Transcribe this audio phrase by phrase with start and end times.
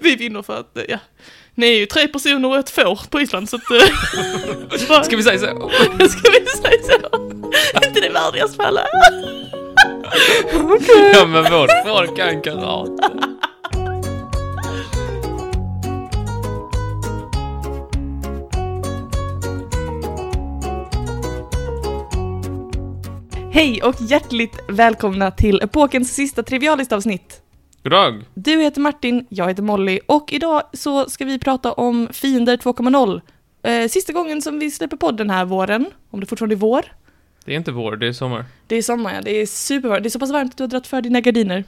[0.02, 0.98] Vi vinner för att, eh, ja,
[1.54, 3.70] ni är ju tre personer och ett får på Island så att...
[3.70, 5.46] eh, Ska vi säga så?
[6.08, 7.30] Ska vi säga så?
[7.86, 8.86] inte det värdigast för alla?
[11.14, 13.30] Ja men vårt folk kan karate.
[23.52, 27.42] Hej och hjärtligt välkomna till epokens sista trivialistavsnitt.
[27.82, 28.24] Goddag.
[28.34, 33.20] Du heter Martin, jag heter Molly och idag så ska vi prata om Fiender 2.0.
[33.62, 36.84] Eh, sista gången som vi släpper podden den här våren, om det fortfarande är vår.
[37.44, 38.44] Det är inte vår, det är sommar.
[38.66, 39.20] Det är sommar, ja.
[39.22, 40.02] Det är supervarmt.
[40.02, 41.64] Det är så pass varmt att du har dragit för dina gardiner.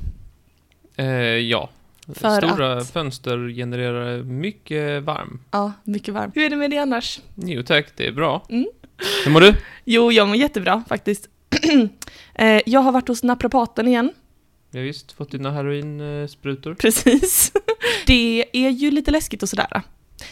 [0.97, 1.69] Eh, ja.
[2.15, 5.41] För Stora att- fönster genererar mycket varm.
[5.51, 6.37] Ja, mycket varmt.
[6.37, 7.20] Hur är det med dig annars?
[7.34, 8.47] Jo tack, det är bra.
[8.48, 8.67] Mm.
[9.25, 9.55] Hur mår du?
[9.84, 11.29] Jo, jag mår jättebra faktiskt.
[12.34, 14.12] eh, jag har varit hos naprapaten igen.
[14.73, 16.75] Har visst fått dina heroinsprutor.
[16.75, 17.53] Precis.
[18.06, 19.83] det är ju lite läskigt och sådär.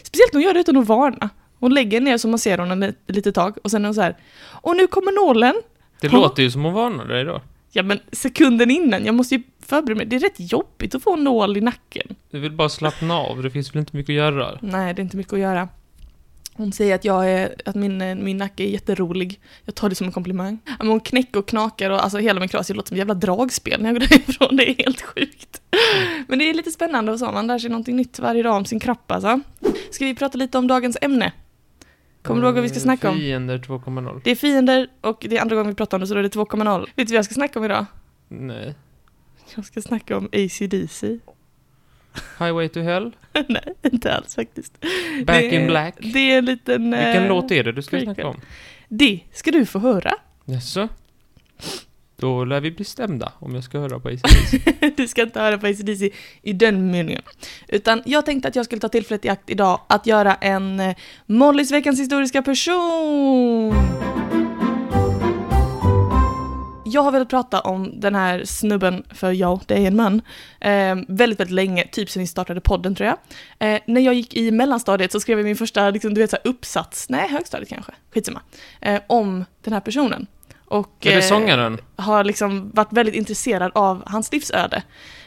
[0.03, 1.31] Speciellt när hon gör det utan att varna.
[1.59, 4.01] Hon lägger ner så man ser honom ett litet tag och sen är hon så
[4.03, 4.17] här.
[4.43, 5.55] Och nu kommer nålen.
[6.01, 6.13] Det Ja.
[6.13, 7.43] låter ju som hon varnar dig då.
[7.73, 10.07] Ja men sekunden innan, jag måste ju förbereda mig.
[10.07, 12.17] Det är rätt jobbigt att få en nål i nacken.
[12.31, 14.59] Du vill bara slappna av, det finns väl inte mycket att göra?
[14.63, 15.69] Nej, det är inte mycket att göra.
[16.61, 19.41] Hon säger att, jag är, att min, eh, min nacke är jätterolig.
[19.65, 20.59] Jag tar det som en komplimang.
[20.79, 23.83] Men hon knäcker och knakar och alltså hela min det låter som ett jävla dragspel
[23.83, 24.57] när jag går därifrån.
[24.57, 25.63] Det är helt sjukt.
[26.29, 27.33] Men det är lite spännande och så.
[27.33, 29.41] Man lär sig någonting nytt varje dag om sin kropp alltså.
[29.91, 31.33] Ska vi prata lite om dagens ämne?
[32.23, 33.17] Kommer du ihåg vad vi ska snacka om?
[33.17, 34.21] Fiender 2.0.
[34.25, 36.23] Det är fiender och det är andra gången vi pratar om det så då är
[36.23, 36.81] det 2.0.
[36.81, 37.87] Vet du vad jag ska snacka om idag?
[38.29, 38.75] Nej.
[39.55, 41.19] Jag ska snacka om ACDC.
[42.39, 43.13] Highway to Hell?
[43.49, 44.81] Nej, inte alls faktiskt.
[45.25, 45.95] Back Det in Black?
[45.99, 46.83] Det är en liten...
[46.83, 48.15] Vilken eh, låt är det du ska prequel.
[48.15, 48.41] snacka om?
[48.89, 50.13] Det ska du få höra.
[50.45, 50.89] Jaså?
[52.17, 54.59] Då lär vi bli stämda om jag ska höra på ACDC.
[54.97, 56.11] du ska inte höra på ACDC
[56.43, 57.23] i den meningen.
[57.69, 60.97] Utan jag tänkte att jag skulle ta tillfället i akt idag att göra en eh,
[61.27, 63.75] Mollys veckans historiska person.
[66.91, 70.23] Jag har velat prata om den här snubben, för ja, det är en man,
[70.61, 73.17] eh, väldigt, väldigt länge, typ sen vi startade podden tror jag.
[73.75, 76.37] Eh, när jag gick i mellanstadiet så skrev jag min första, liksom, du vet, så
[76.45, 78.41] här, uppsats, nej, högstadiet kanske, skitsamma,
[78.81, 80.27] eh, om den här personen.
[80.65, 81.79] Och, Är det eh, sångaren?
[81.97, 84.83] har liksom varit väldigt intresserad av hans livsöde.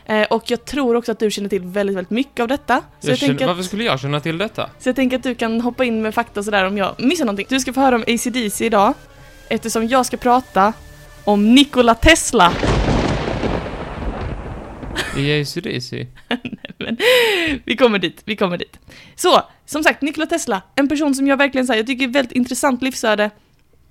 [0.05, 2.81] Eh, och jag tror också att du känner till väldigt, väldigt mycket av detta.
[2.99, 4.69] Så jag, Jag känner, tänker, varför att, skulle jag känna till detta?
[4.79, 7.45] så jag tänker att du kan hoppa in med fakta sådär om jag missar någonting.
[7.49, 8.93] Du ska få höra om ACDC idag,
[9.49, 10.73] eftersom jag ska prata
[11.23, 12.53] om Nikola Tesla.
[15.15, 16.07] ACDC?
[17.65, 18.79] Vi kommer dit, vi kommer dit.
[19.15, 22.31] Så, som sagt, Nikola Tesla, en person som jag verkligen säger, jag tycker är väldigt
[22.31, 23.29] intressant livsöde.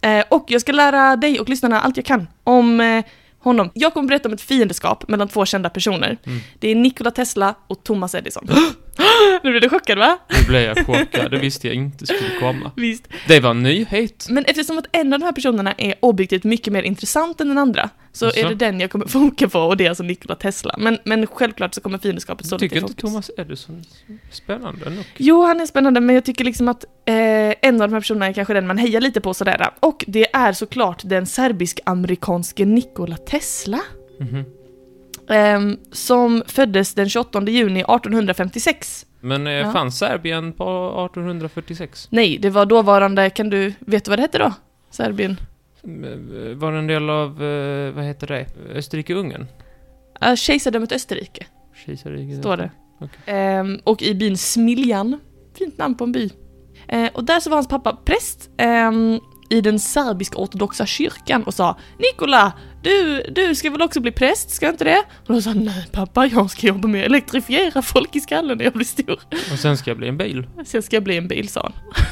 [0.00, 3.04] Eh, och jag ska lära dig och lyssnarna allt jag kan om eh,
[3.38, 3.70] honom.
[3.74, 6.18] Jag kommer berätta om ett fiendeskap mellan två kända personer.
[6.24, 6.40] Mm.
[6.58, 8.48] Det är Nikola Tesla och Thomas Edison.
[9.42, 10.18] nu blev du chockad va?
[10.28, 12.70] Nu blev jag chockad, det visste jag inte skulle komma.
[12.76, 13.08] Visst.
[13.28, 14.26] Det var en nyhet.
[14.30, 17.58] Men eftersom att en av de här personerna är objektivt mycket mer intressant än den
[17.58, 18.38] andra, så Jaså?
[18.38, 20.74] är det den jag kommer foka på och det är alltså Nikola Tesla.
[20.78, 23.10] Men, men självklart så kommer fiendeskapet stå Tycker lite i inte fokus.
[23.10, 23.84] Thomas Edison
[24.30, 25.04] spännande nog?
[25.16, 27.14] Jo, han är spännande, men jag tycker liksom att eh,
[27.62, 29.70] en av de här personerna är kanske den man hejar lite på sådär.
[29.80, 33.80] Och det är såklart den serbisk-amerikanske Nikola Tesla.
[34.20, 34.36] Mhm.
[34.36, 34.44] ehm,
[35.92, 39.06] som föddes den 28 juni 1856.
[39.20, 39.72] Men eh, Ja.
[39.72, 40.64] fanns Serbien på
[41.12, 42.08] 1846?
[42.10, 44.52] Nej, det var dåvarande, kan du, vet du vad det hette då?
[44.90, 45.36] Serbien?
[45.84, 49.46] Mm, Var det en del av, eh, vad heter det, Österrike-Ungern?
[50.24, 51.46] Uh, Kejsardömet Österrike,
[51.86, 52.38] Kejsarriket?
[52.38, 52.70] står det.
[53.00, 53.34] Okej.
[53.34, 55.20] Ehm, och i byn Smiljan,
[55.58, 56.30] fint namn på en by.
[56.88, 59.20] Eh, och där så var hans pappa präst ehm,
[59.52, 62.52] i den serbiska ortodoxa kyrkan och sa Nikola,
[62.82, 65.02] du, du ska väl också bli präst, ska inte det?
[65.26, 68.64] Och då sa nej pappa, jag ska jobba med att elektrifiera folk i skallen när
[68.64, 69.20] jag blir stor.
[69.52, 70.46] Och sen ska jag bli en bil.
[70.64, 71.72] Sen ska jag bli en bil, sa han.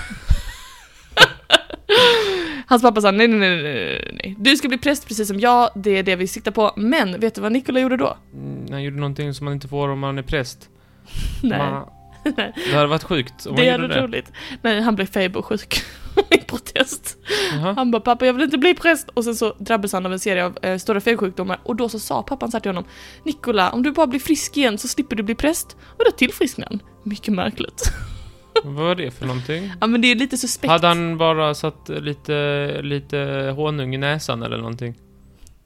[2.67, 5.71] Hans pappa sa nej, nej, nej, nej, nej, du ska bli präst precis som jag,
[5.75, 6.73] det är det vi siktar på.
[6.77, 8.17] Men vet du vad Nikola gjorde då?
[8.35, 10.69] Mm, Han gjorde någonting som man inte får om man är präst.
[11.43, 11.59] Nej.
[11.59, 11.89] Man,
[12.71, 14.01] det hade varit sjukt om Det man gjorde det.
[14.03, 14.33] roligt.
[14.63, 15.83] Nej, han blev febersjuk
[16.31, 17.17] i protest.
[17.53, 17.73] Jaha.
[17.77, 19.09] Han bara, pappa jag vill inte bli präst.
[19.09, 21.61] Och sen så drabbades han av en serie av eh, stora febersjukdomar.
[21.63, 22.85] Och då så sa pappan så här till honom,
[23.25, 25.77] Nikola, om du bara blir frisk igen så slipper du bli präst.
[25.99, 26.83] Och då tillfrisknade han.
[27.03, 27.93] Mycket märkligt.
[28.65, 29.73] Vad var det för någonting?
[29.81, 30.71] Ja men det är lite suspekt.
[30.71, 34.95] Hade han bara satt lite, lite honung i näsan eller någonting?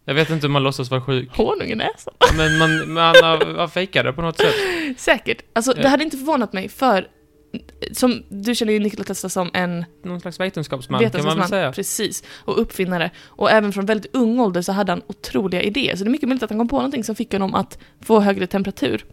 [0.05, 1.37] Jag vet inte om man låtsas vara sjuk.
[1.37, 2.15] Honung i näsan.
[2.37, 3.15] Men man, man
[3.57, 4.55] har fejkat det på något sätt.
[4.97, 5.43] Säkert.
[5.53, 7.09] Alltså det hade inte förvånat mig för
[7.93, 11.49] som, du känner ju Nikola Tesla som en Någon slags vetenskapsman, kan man väl vetenskapsman,
[11.49, 11.73] säga.
[11.73, 13.11] precis, och uppfinnare.
[13.25, 15.97] Och även från väldigt ung ålder så hade han otroliga idéer.
[15.97, 18.21] Så det är mycket möjligt att han kom på någonting som fick honom att få
[18.21, 19.05] högre temperatur.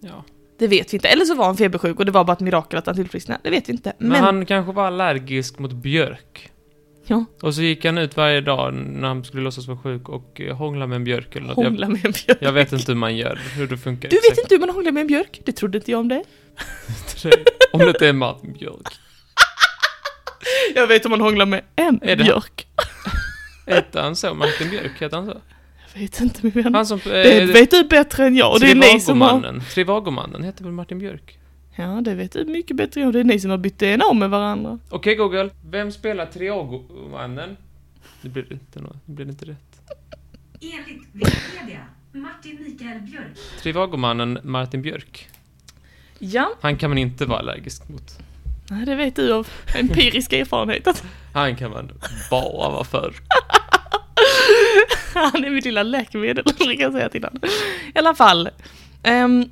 [0.00, 0.24] Ja.
[0.58, 1.08] Det vet vi inte.
[1.08, 3.40] Eller så var han febersjuk och det var bara ett mirakel att han tillfrisknade.
[3.44, 3.92] Det vet vi inte.
[3.98, 6.50] Men, Men, han kanske var allergisk mot björk.
[7.06, 7.24] Ja.
[7.42, 10.56] Och så gick han ut varje dag när han skulle låtsas vara sjuk och eh,
[10.56, 11.56] hångla med en björk eller något.
[11.56, 12.38] Hångla med en björk.
[12.40, 14.08] jag vet inte hur man gör, hur det funkar.
[14.08, 15.40] Du vet inte hur man hånglar med en björk?
[15.44, 16.22] Det trodde inte jag om det.
[17.72, 18.88] Om det inte är Martin Björk.
[20.74, 22.66] Jag vet hur man hånglar med en Är det- björk.
[23.66, 24.34] Hette han så?
[24.34, 25.40] Martin Björk, hette han så?
[25.94, 26.74] Jag vet inte min vän.
[26.74, 27.00] Han som...
[27.04, 29.60] Det Eh, vet du bättre än jag och det är ni som har...
[29.74, 31.38] Trivagomannen hette väl Martin Björk?
[31.76, 33.12] Ja, det vet du mycket bättre än.
[33.12, 34.78] Det är ni som har bytt DNA med varandra.
[34.90, 37.56] Okej Google, vem spelar Trivagomannen?
[38.22, 39.80] Det blir inte, något, det blir inte rätt.
[40.60, 43.38] Enligt Wikipedia, Martin Mikael Björk.
[43.62, 45.28] Trivagomannen Martin Björk.
[46.18, 48.18] Ja, Han kan man inte vara allergisk mot.
[48.70, 50.86] nej, det vet du av empirisk erfarenhet.
[50.86, 51.90] Att Han kan man
[52.30, 53.14] bara vara för.
[55.14, 57.40] han är mitt lilla läkemedel, brukar jag säga till honom.
[57.94, 58.48] I alla fall.
[59.02, 59.48] ehm,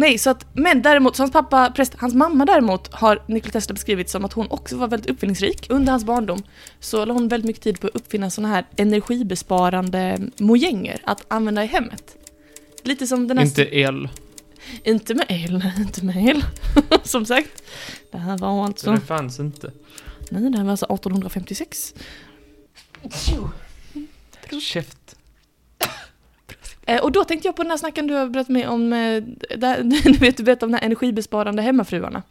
[0.00, 3.72] nej, så att, men däremot, så hans pappa, präst, hans mamma däremot har Nikola Tesla
[3.72, 5.66] beskrivit som att hon också var väldigt uppfinningsrik.
[5.70, 6.42] Under hans barndom
[6.80, 11.64] så la hon väldigt mycket tid på att uppfinna sådana här energibesparande mojänger att använda
[11.64, 12.16] i hemmet.
[12.82, 13.44] Lite som den här...
[13.44, 14.08] Inte el.
[14.84, 16.44] Inte med el, inte med el.
[17.02, 17.62] som sagt.
[18.10, 18.84] Det här var alltså...
[18.84, 19.72] Så det fanns inte.
[20.30, 21.94] Nej, det här var alltså 1856.
[24.60, 24.99] Käft.
[26.90, 29.22] Eh, och då tänkte jag på den här snacken du har berättat med om, eh,
[29.56, 32.22] där, du vet du berättade om de här energibesparande hemmafruarna.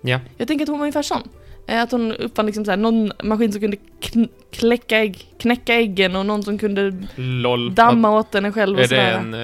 [0.00, 0.20] Ja.
[0.36, 1.28] Jag tänker att hon var ungefär sån.
[1.68, 5.74] Eh, att hon uppfann liksom så här, någon maskin som kunde kn- kläcka ägg, knäcka
[5.74, 7.74] äggen och någon som kunde LOL.
[7.74, 9.12] damma åt henne själv och Är det sådär.
[9.12, 9.34] en...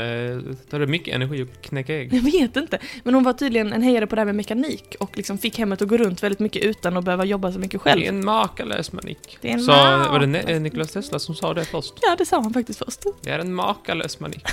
[0.49, 2.13] Eh, tar det mycket energi att knäcka ägg?
[2.15, 2.79] Jag vet inte.
[3.05, 5.83] Men hon var tydligen en hejare på det här med mekanik och liksom fick hemmet
[5.83, 8.03] att gå runt väldigt mycket utan att behöva jobba så mycket Det själv.
[8.03, 9.39] är en makalös manik.
[9.41, 11.95] Det är en Så, var det ne- Nikolas Tesla som sa det först?
[12.03, 13.01] Ja, det sa han faktiskt först.
[13.23, 14.43] Det är en makalös manik.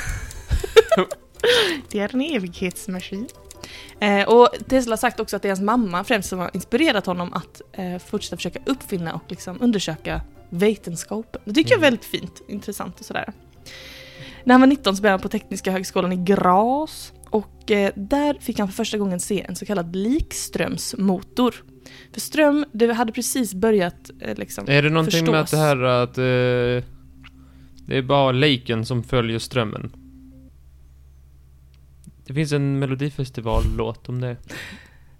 [1.92, 3.28] Det är en evighetsmaskin.
[4.02, 7.06] Eh, och Tesla har sagt också att det är hans mamma främst som har inspirerat
[7.06, 11.42] honom att eh, fortsätta försöka uppfinna och liksom undersöka vetenskapen.
[11.46, 11.92] Det tycker jag är Mm.
[11.92, 13.34] väldigt fint, intressant och sådär.
[14.44, 18.38] När han var 19 så började han på Tekniska högskolan i Graz och eh, där
[18.42, 21.56] fick han för första gången se en så kallad likströmsmotor.
[22.14, 25.60] För ström, det hade precis börjat eh, liksom Är det någonting med att det förstås.
[25.60, 26.18] här att...
[26.18, 26.90] Eh,
[27.88, 29.92] det är bara liken som följer strömmen?
[32.30, 34.38] Det finns en melodifestivallåt om det.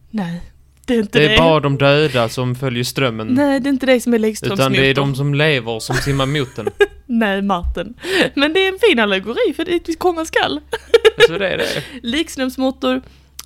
[0.10, 0.42] Nej,
[0.86, 1.34] det är inte Det det.
[1.36, 3.28] är bara de döda som följer strömmen.
[3.28, 4.74] Nej, det är inte det som är likströmsmotorn.
[4.74, 6.70] Utan det är de som lever som simmar mot den.
[7.06, 7.94] Nej, Martin.
[8.36, 10.62] Men det är en fin allegori för det komma skall.
[11.28, 11.84] Så det är det.
[12.08, 12.96] Likströmsmotor.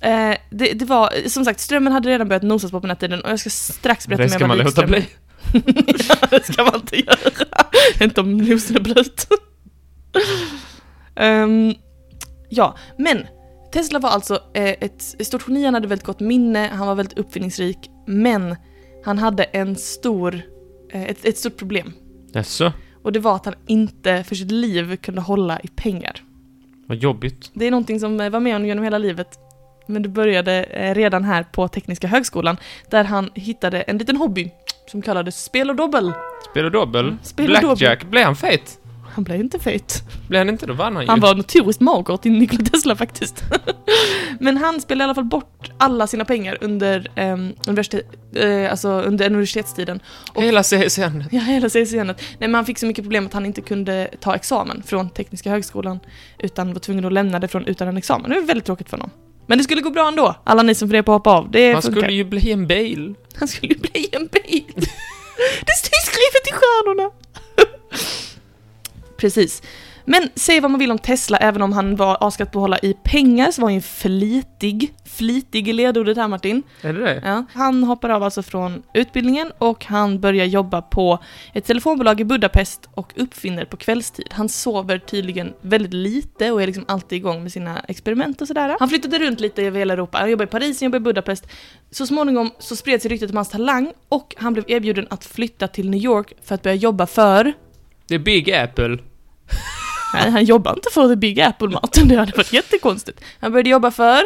[0.02, 3.00] Eh, det, det var, som sagt, strömmen hade redan börjat nosas på på den här
[3.00, 5.78] tiden och jag ska strax berätta Det mer ska om man vad låta likström bli.
[5.98, 6.04] är.
[6.20, 7.30] ja, det ska man inte göra.
[8.00, 9.28] inte om nosen är blöt.
[11.16, 11.74] Ehm,
[12.48, 13.26] ja, men
[13.74, 17.18] Tesla var alltså eh, ett stort geni, han hade väldigt gott minne, han var väldigt
[17.18, 18.56] uppfinningsrik, men
[19.04, 20.42] han hade en stor,
[20.92, 21.92] eh, ett, ett stort problem.
[22.32, 22.72] Jaså?
[23.02, 26.22] Och det var att han inte för sitt liv kunde hålla i pengar.
[26.86, 27.50] Vad jobbigt.
[27.54, 29.38] Det är någonting som eh, var med honom genom hela livet.
[29.86, 30.62] Men det började
[30.94, 32.56] redan här på Tekniska högskolan,
[32.90, 34.50] där han hittade en liten hobby
[34.90, 36.12] som kallades spel och dobbel.
[36.50, 37.04] Spelar dobbel?
[37.04, 38.04] Mm, spel och Blackjack?
[38.04, 38.78] Blev han fet?
[39.14, 40.02] Han blev inte fet.
[40.28, 40.66] Blev han inte?
[40.66, 41.08] Då vann han ju.
[41.10, 43.42] Han var notoriskt mager till Nikola Tesla faktiskt.
[44.40, 48.88] Men han spelade i alla fall bort alla sina pengar under, um, universitet, eh, alltså
[48.88, 50.00] under universitetstiden.
[50.34, 51.24] och- Hela CSN.
[51.30, 52.06] Ja, hela CSN.
[52.06, 55.50] Nej, men han fick så mycket problem att han inte kunde ta examen från Tekniska
[55.50, 56.00] högskolan,
[56.38, 58.30] utan var tvungen att lämna det från utan en examen.
[58.30, 59.10] Det var väldigt tråkigt för honom.
[59.46, 61.50] Men det skulle gå bra ändå, alla ni som funderar på att hoppa av.
[61.50, 62.00] Det Han funkar.
[62.00, 63.14] skulle ju bli en bil.
[63.34, 64.64] Han skulle ju bli en bil.
[65.66, 67.10] det står skrivet i stjärnorna.
[69.24, 69.62] Precis.
[70.04, 72.78] Men säg vad man vill om Tesla, även om han var askat på att hålla
[72.78, 74.94] i pengar, så var han ju flitig.
[75.04, 76.62] Flitig i ledordet här Martin.
[76.82, 77.22] Är det det?
[77.24, 81.18] Ja, han hoppar av alltså från utbildningen och han börjar jobba på
[81.52, 84.26] ett telefonbolag i Budapest och uppfinner på kvällstid.
[84.30, 88.76] Han sover tydligen väldigt lite och är liksom alltid igång med sina experiment och sådär.
[88.78, 90.18] Han flyttade runt lite över hela Europa.
[90.18, 91.46] Han jobbade i Paris, han jobbade i Budapest.
[91.90, 95.68] Så småningom så spred sig ryktet om hans talang och han blev erbjuden att flytta
[95.68, 97.52] till New York för att börja jobba för...
[98.10, 98.98] Är Big Apple.
[100.14, 103.20] Nej, han jobbar inte för The Big Apple Martin, det hade varit jättekonstigt.
[103.40, 104.22] Han började jobba för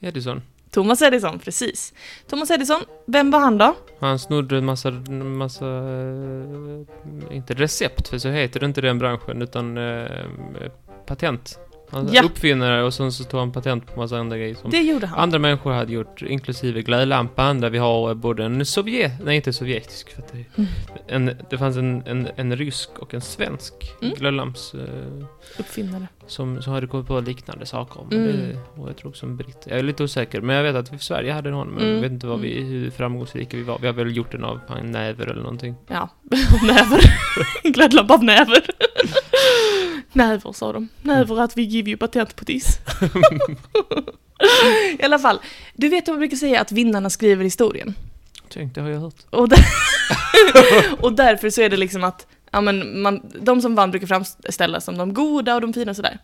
[0.00, 0.42] Edison.
[0.70, 1.94] Thomas Edison, precis.
[2.28, 3.76] Thomas Edison, vem var han då?
[4.00, 9.42] Han snodde en massa, massa, eh, inte recept, för så heter det inte den branschen,
[9.42, 10.06] utan eh,
[11.06, 11.58] patent.
[11.90, 12.22] Han Ja.
[12.22, 15.18] uppfinnare och sen så tog han patent på massa andra grejer som Det gjorde han.
[15.18, 19.12] andra människor hade gjort, inklusive glödlampan, där vi har både en sovjet...
[19.24, 20.70] Nej, inte sovjetisk, för att det, Mm.
[21.28, 24.14] en, det fanns en, en, en rysk och en svensk Mm.
[24.14, 24.74] glödlamps...
[24.74, 24.80] Eh,
[25.58, 26.06] Uppfinnare.
[26.26, 28.00] som, som hade kommit på liknande saker.
[28.10, 28.36] Men Mm.
[28.36, 29.64] det, och jag tror också en britt.
[29.66, 31.94] Jag är lite osäker, men jag vet att vi i Sverige hade någon, men Mm.
[31.94, 33.78] jag vet inte vad vi, hur framgångsrika vi var.
[33.78, 35.74] Vi har väl gjort den av en näver eller någonting.
[35.86, 36.08] Ja,
[36.66, 37.00] näver.
[37.72, 38.64] Glödlampa av näver.
[40.12, 40.88] näver sa de.
[41.02, 42.78] Näver att vi give you patent på this.
[44.98, 45.38] I alla fall,
[45.74, 47.94] du vet hur man brukar säga att vinnarna skriver historien.
[48.48, 49.14] Tänk, det har jag hört.
[49.30, 49.58] Och, där,
[51.00, 54.84] och därför så är det liksom att ja, men man, de som vann brukar framställas
[54.84, 56.18] som de goda och de fina och sådär.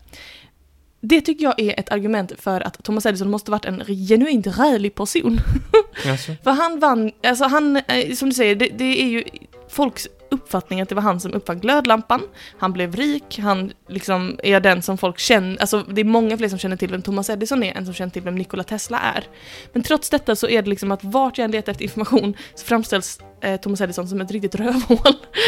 [1.00, 4.94] Det tycker jag är ett argument för att Thomas Edison måste varit en genuint rälig
[4.94, 5.40] person.
[6.06, 9.24] Alltså, För han vann, alltså han, eh, som du säger, det, det är ju
[9.68, 12.22] folks uppfattning att det var han som uppfann glödlampan.
[12.58, 16.48] Han blev rik, han liksom är den som folk känner, alltså det är många fler
[16.48, 19.24] som känner till vem Thomas Edison är än som känner till vem Nikola Tesla är.
[19.72, 22.64] Men trots detta så är det liksom att vart jag än letar efter information så
[22.66, 24.98] framställs eh, Thomas Edison som ett riktigt rövhål.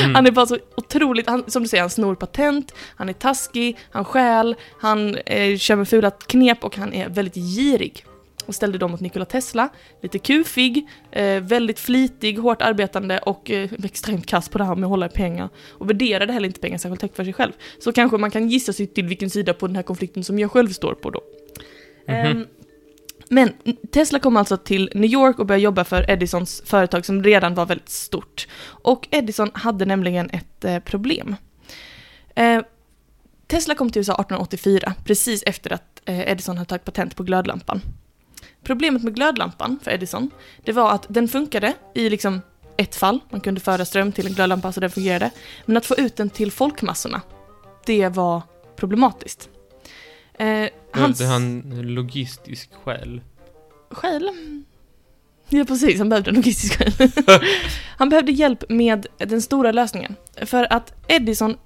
[0.02, 0.14] mm.
[0.14, 3.78] Han är bara så otroligt, han, som du säger, han snor patent, han är taskig,
[3.90, 8.04] han stjäl, han eh, kör med fula knep och han är väldigt girig.
[8.49, 9.69] Och ställde dem mot Nikola Tesla,
[10.02, 14.85] lite kufig, eh, väldigt flitig, hårt arbetande och eh, extremt kass på det här med
[14.85, 15.49] att hålla i pengar.
[15.71, 17.52] Och värderade heller inte pengar särskilt högt för sig själv.
[17.78, 20.50] Så kanske man kan gissa sig till vilken sida på den här konflikten som jag
[20.50, 21.21] själv står på då.
[22.07, 22.17] Mhm.
[22.17, 22.47] Ehm,
[23.28, 23.52] men
[23.93, 27.67] Tesla kom alltså till New York och började jobba för Edisons företag som redan var
[27.67, 28.49] väldigt stort.
[28.67, 31.37] Och Edison hade nämligen ett eh, problem.
[32.35, 32.62] Eh,
[33.47, 37.81] Tesla kom till USA 1884, precis efter att eh, Edison hade tagit patent på glödlampan.
[38.69, 40.31] Problemet med glödlampan för Edison,
[40.65, 42.41] det var att den funkade i liksom
[42.77, 45.31] ett fall, man kunde föra ström till en glödlampa så den fungerade.
[45.67, 47.21] Men att få ut den till folkmassorna,
[47.87, 48.43] det var
[48.77, 49.49] problematiskt.
[50.39, 51.19] Eh, hans...
[51.19, 51.61] Det han
[51.95, 53.21] logistisk skäl.
[53.91, 54.31] Skäl?
[55.49, 55.99] Ja, precis.
[55.99, 57.11] Han behövde en logistisk skäl.
[57.97, 60.17] han behövde hjälp med den stora lösningen.
[60.43, 61.57] För att Edison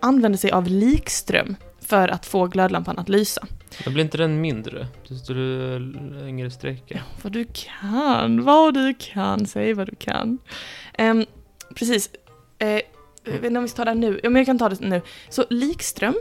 [0.00, 3.46] använde sig av likström för att få glödlampan att lysa.
[3.84, 4.86] Men blir inte den mindre?
[5.08, 7.02] Du Desto längre sträcka.
[7.22, 10.38] Vad du kan, vad du kan, säg vad du kan.
[10.98, 11.26] Um,
[11.74, 12.10] precis.
[12.58, 12.80] Eh,
[13.24, 14.20] jag vet inte om vi ska ta det här nu.
[14.22, 15.02] Ja, men jag kan ta det nu.
[15.28, 16.14] Så likström,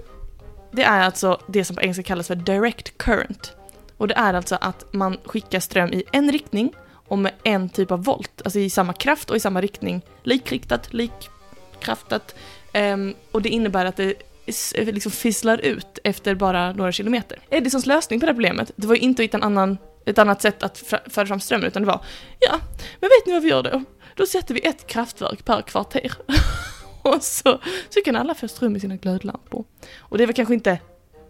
[0.72, 3.56] det är alltså det som på engelska kallas för direct current.
[3.98, 6.74] Och det är alltså att man skickar ström i en riktning
[7.08, 10.02] och med en typ av volt, alltså i samma kraft och i samma riktning.
[10.24, 12.36] Likriktat, likkraftat.
[12.74, 14.14] Um, och det innebär att det
[14.76, 17.40] liksom fizzlar ut efter bara några kilometer.
[17.50, 20.18] Edisons lösning på det här problemet, det var ju inte att hitta en annan, ett
[20.18, 20.78] annat sätt att
[21.10, 22.02] föra fram strömmen, utan det var
[22.40, 22.60] ja,
[23.00, 23.84] men vet ni vad vi gör då?
[24.16, 26.14] Då sätter vi ett kraftverk per kvarter.
[27.02, 29.66] och så, så kan alla få ström i sina glödlampor.
[30.00, 30.80] Och det var kanske inte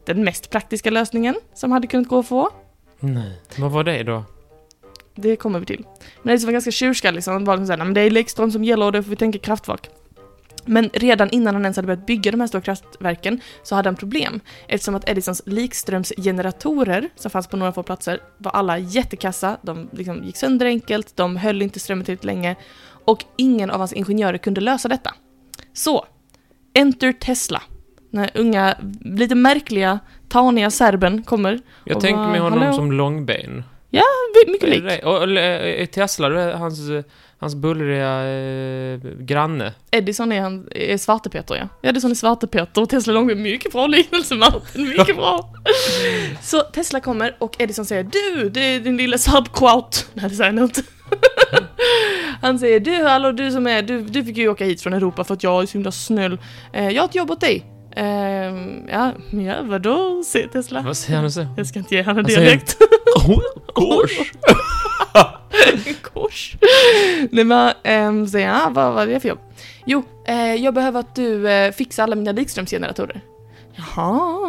[0.05, 2.49] den mest praktiska lösningen som hade kunnat gå att få.
[2.99, 3.41] Nej.
[3.57, 4.23] Vad var det då?
[5.15, 5.85] Det kommer vi till.
[6.21, 8.51] Men Edison var ganska tjurskallig så han var liksom såhär, "Nej, men det är Lekström
[8.51, 9.89] som gäller och då får vi tänka kraftverk.
[10.67, 13.95] Men redan innan han ens hade börjat bygga de här stora kraftverken så hade han
[13.95, 19.89] problem eftersom att Edisons likströmsgeneratorer som fanns på några få platser var alla jättekassa, de
[19.91, 22.55] liksom gick sönder enkelt, de höll inte strömmen tillräckligt länge
[23.05, 25.13] och ingen av hans ingenjörer kunde lösa detta.
[25.73, 26.05] Så,
[26.73, 27.61] enter Tesla.
[28.11, 31.59] Den här unga, lite märkliga, taniga serben kommer.
[31.83, 32.73] Jag tänker mig honom hallå?
[32.73, 33.63] som långben.
[34.47, 35.05] Mycket lik.
[35.05, 37.03] Och, Tesla, hans, eh,
[37.39, 39.73] hans bullriga eh, granne.
[39.91, 41.89] Edison är, han, är Svarte-Peter ja.
[41.89, 43.41] Edison är Svarte-Peter och Tesla Långben.
[43.41, 45.53] Mycket bra liknelse Martin, mycket bra.
[46.41, 49.97] Så Tesla kommer och Edison säger du, det är din lilla subquote.
[50.13, 50.81] Nej det säger han inte.
[52.41, 55.23] Han säger du, hallå du som är, du, du fick ju åka hit från Europa
[55.23, 56.37] för att jag är så himla snäll.
[56.73, 57.76] Eh, jag har ett jobb åt dig.
[57.97, 60.81] Ehm, ja, ja vadå, säger Tesla.
[60.81, 61.47] Vad säger han så?
[61.57, 62.77] Jag ska inte ge han en Han säger- dialekt.
[63.73, 64.31] Kors!
[66.13, 66.55] Kors.
[67.31, 69.39] Nej men, ähm, säger han, ah, vad, är det för jobb?
[69.85, 73.21] Jo, eh, jag behöver att du eh, fixar alla mina likströmsgeneratorer.
[73.75, 74.39] Jaha,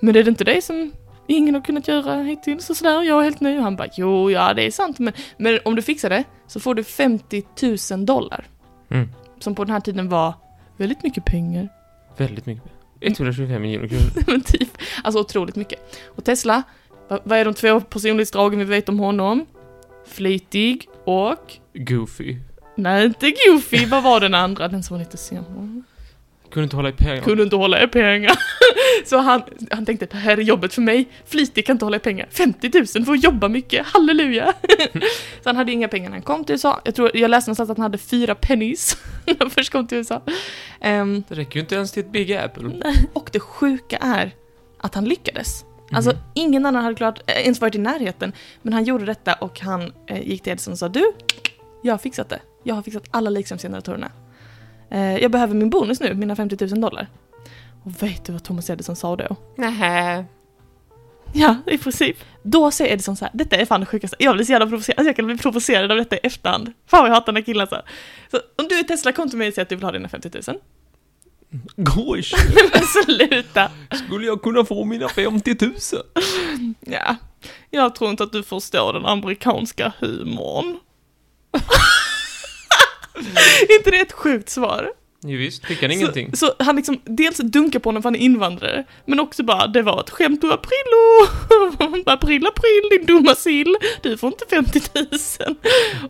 [0.00, 0.92] men är det inte det som
[1.26, 3.02] ingen har kunnat göra hittills och sådär?
[3.02, 3.56] Jag är helt ny.
[3.58, 6.60] Och han bara, jo, ja det är sant, men, men om du fixar det så
[6.60, 7.42] får du 50
[7.92, 8.44] 000 dollar.
[8.90, 9.08] Mm.
[9.40, 10.34] Som på den här tiden var
[10.76, 11.68] väldigt mycket pengar.
[12.16, 12.70] Väldigt mycket.
[13.00, 14.10] 125 miljoner kronor.
[14.26, 14.68] men typ,
[15.04, 15.96] alltså otroligt mycket.
[16.06, 16.62] Och Tesla,
[17.08, 19.46] vad, är de två personlighetsdragen vi vet om honom?
[20.06, 22.36] Flitig och Goofy.
[22.74, 23.86] Nej, inte Goofy.
[23.86, 24.68] Vad var den andra?
[24.68, 25.82] Den som var lite sämre.
[26.50, 27.22] Kunde inte hålla i pengar.
[27.22, 28.32] Kunde inte hålla i pengar.
[29.06, 31.08] Så han, han tänkte, det här är jobbet för mig.
[31.26, 32.26] Flitig kan inte hålla i pengar.
[32.30, 33.86] 50 000 får jobba mycket.
[33.86, 34.52] Halleluja.
[35.42, 36.80] Så han hade inga pengar när han kom till USA.
[36.84, 39.98] Jag tror, jag läste någonstans att han hade fyra pennies när han först kom till
[39.98, 40.22] USA.
[40.80, 42.70] Ehm, Det räcker ju inte ens till ett Big Apple.
[43.12, 44.34] och det sjuka är
[44.78, 45.64] att han lyckades.
[45.92, 46.18] Alltså Mhm.
[46.34, 48.32] ingen annan hade klarat, äh, ens varit i närheten.
[48.62, 51.12] Men han gjorde detta och han eh, gick till Edison och sa du,
[51.82, 52.40] jag har fixat det.
[52.62, 54.10] Jag har fixat alla likströmsgeneratorerna.
[54.90, 57.08] Eh, jag behöver min bonus nu, mina 50 000 dollar.
[57.84, 59.36] Och vet du vad Thomas Edison sa då?
[59.56, 60.24] Nähä.
[61.32, 62.16] Ja, i princip.
[62.42, 64.16] Då säger Edison så här, detta är fan det sjukaste.
[64.18, 66.72] Jag blir så jävla provocerad, alltså jag kan bli provocerad av detta i efterhand.
[66.86, 67.84] Fan vad jag hatar den här killen så här.
[68.30, 70.08] Så om du är Tesla, kom till mig och säg att du vill ha dina
[70.08, 70.58] 50 000.
[71.76, 72.34] Gosh,
[72.72, 73.70] Men sluta!
[74.06, 75.72] skulle jag kunna få mina 50 000?
[76.80, 77.16] Ja,
[77.70, 80.78] jag tror inte att du förstår den amerikanska humorn.
[83.78, 84.90] inte det ett sjukt svar?
[85.28, 86.30] Jo, visst, fick han ingenting.
[86.36, 89.66] Så, så han liksom dels dunkar på honom för han är invandrare, men också bara
[89.66, 91.26] det var ett skämt du aprillo!
[92.06, 93.76] april april din dumma sill!
[94.02, 95.56] Du får inte 50 000!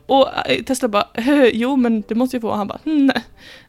[0.07, 3.07] Och eh, Tesla bara "Eh, jo men det måste jag få och han bara "Hmm,
[3.07, 3.23] nej.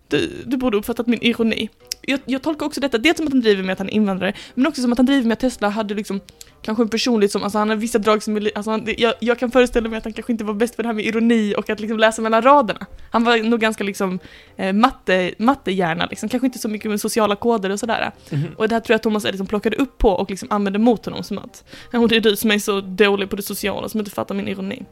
[0.08, 1.70] Du, du borde uppfattat min ironi.
[2.02, 4.34] Jag, jag tolkar också detta dels som att han driver med att han är invandrare,
[4.54, 6.20] men också som att han driver med att Tesla hade liksom
[6.62, 9.52] kanske en personlighet som, alltså han har vissa drag som, alltså han, jag, jag kan
[9.52, 11.80] föreställa mig att han kanske inte var bäst för det här med ironi och att
[11.80, 12.86] liksom läsa mellan raderna.
[13.12, 14.20] Han var nog ganska liksom
[14.56, 18.12] eh, matte, mattehjärna liksom, kanske inte så mycket med sociala koder och sådär.
[18.30, 18.46] Mhm.
[18.58, 21.24] Och det här tror jag Thomas Edison plockade upp på och liksom använde mot honom
[21.24, 24.12] som att "Ja, det är du som är så dålig på det sociala som inte
[24.12, 24.84] fattar min ironi.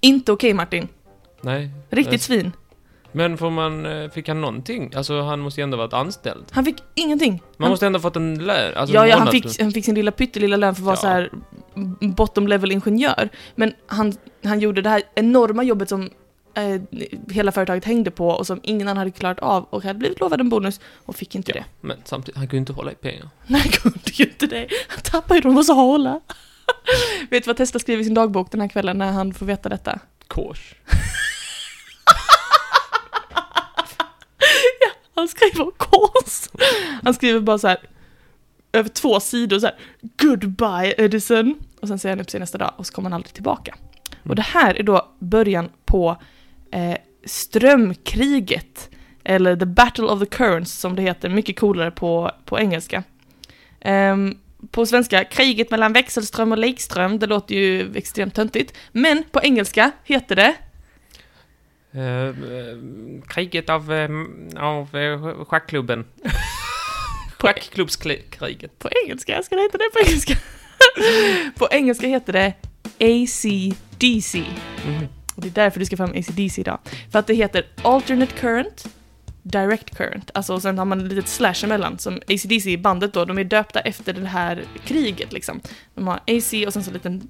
[0.00, 0.88] Inte okej Martin.
[1.40, 1.70] Nej.
[1.90, 2.52] Riktigt svin.
[3.12, 4.92] Men får man, eh, fick han någonting?
[4.96, 6.44] Alltså han måste ju ändå varit anställd.
[6.50, 7.32] Han fick ingenting.
[7.32, 9.94] Man han, måste ändå fått en lön, alltså ja, ja, han fick, han fick sin
[9.94, 11.00] lilla pyttelilla lön för att vara Ja.
[11.00, 11.30] så här
[12.00, 13.28] bottom level ingenjör.
[13.54, 14.14] Men han,
[14.44, 16.10] han gjorde det här enorma jobbet som
[16.54, 16.80] eh,
[17.30, 20.40] hela företaget hängde på och som ingen annan hade klarat av och hade blivit lovad
[20.40, 21.64] en bonus och fick inte Ja, det.
[21.80, 23.28] men samtidigt, han kunde inte hålla i pengar.
[23.46, 24.68] Nej, han kunde ju inte det.
[24.88, 26.20] Han tappade ju dem och så håla.
[27.30, 29.68] Vet du vad Tesla skriver i sin dagbok den här kvällen när han får veta
[29.68, 29.98] detta?
[30.26, 30.74] Kors.
[35.14, 36.48] Han skriver kors.
[37.02, 37.78] Han skriver bara så här
[38.72, 39.76] över två sidor så här
[40.22, 41.54] Goodbye Edison.
[41.80, 43.74] Och sen säger han upp sig nästa dag och så kommer han aldrig tillbaka.
[44.22, 46.16] Och det här är då början på
[46.70, 48.90] eh, strömkriget.
[49.24, 53.02] Eller The Battle of the Currents som det heter, mycket coolare på, på engelska.
[53.80, 54.38] Ehm,
[54.70, 58.76] på svenska, kriget mellan växelström och likström, det låter ju extremt töntigt.
[58.92, 60.54] Men på engelska heter det
[61.94, 62.34] Eh,
[63.28, 64.10] kriget av, eh,
[64.56, 64.88] av
[65.44, 66.04] schackklubben.
[67.38, 68.78] Schackklubbskriget.
[68.78, 70.34] På engelska, ska det heta det på engelska?
[71.58, 72.54] på engelska heter det
[73.00, 74.44] ACDC.
[74.86, 75.06] Mhm.
[75.36, 76.78] Och det är därför du ska få fram ACDC idag.
[77.12, 78.84] För att det heter Alternate Current,
[79.42, 80.30] Direct Current.
[80.34, 81.98] Alltså och sen har man ett litet slash emellan.
[81.98, 85.60] Som ACDC, bandet då, de är döpta efter det här kriget liksom.
[85.94, 87.28] De har AC och sen så en liten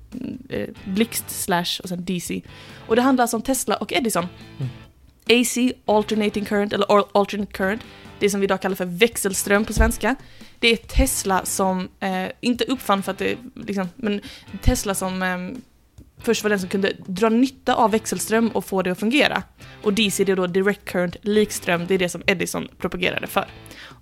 [0.49, 2.43] eh, blixt slash och sen DC.
[2.87, 4.27] Och det handlar alltså om Tesla och Edison.
[4.59, 4.71] Mm.
[5.43, 7.83] AC, Alternating Current, eller al- Alternate Current.
[8.19, 10.15] Det som vi idag kallar för växelström på svenska.
[10.59, 14.21] Det är Tesla som, eh, inte uppfann för att det, liksom, men
[14.63, 15.39] Tesla som eh,
[16.23, 19.43] först var den som kunde dra nytta av växelström och få det att fungera.
[19.83, 23.47] Och DC det är då direct current, likström, det är det som Edison propagerade för.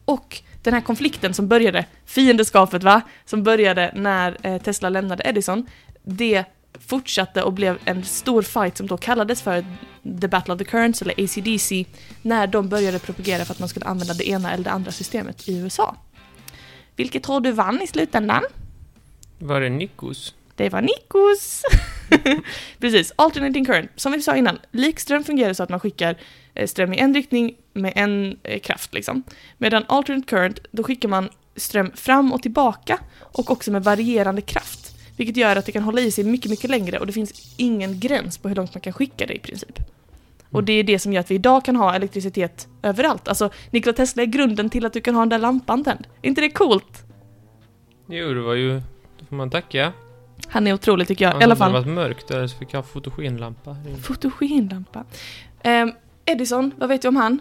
[0.05, 5.67] Och den här konflikten som började, fiendeskapet va, som började när eh, Tesla lämnade Edison,
[6.03, 6.45] det
[6.79, 9.65] fortsatte och blev en stor fight som då kallades för
[10.21, 11.85] The Battle of the Currents, eller ACDC,
[12.23, 15.49] när de började propagera för att man skulle använda det ena eller det andra systemet
[15.49, 15.97] i USA.
[16.97, 18.43] Vilket tror du vann i slutändan?
[19.39, 20.35] Var det Nikos?
[20.61, 21.63] Det var Nikos!
[22.79, 23.91] Precis, alternating current.
[23.97, 26.17] Som vi sa innan, likström fungerar så att man skickar
[26.55, 29.23] eh, ström i en riktning med en eh, kraft liksom.
[29.59, 34.97] Medan alternate current, då skickar man ström fram och tillbaka och också med varierande kraft.
[35.17, 38.01] Vilket gör att det kan hålla i sig mycket, mycket längre och det finns ingen
[38.01, 39.79] gräns på hur långt man kan skicka det i princip.
[40.51, 43.29] Och det är det som gör att vi idag kan ha elektricitet överallt.
[43.29, 46.07] Alltså, Nikola Tesla är grunden till att du kan ha den där lampan tänd.
[46.23, 47.05] Är inte det coolt?
[48.07, 48.83] Jo, det var ju...
[49.19, 49.93] Det får man tacka.
[50.51, 51.33] Han är otrolig tycker jag.
[51.33, 51.73] I Annars alla fall.
[51.73, 53.77] det varit mörkt där så fick jag fotogenlampa.
[54.03, 55.05] Fotogenlampa.
[55.63, 55.93] Ehm,
[56.27, 57.39] Edison, vad vet du om han?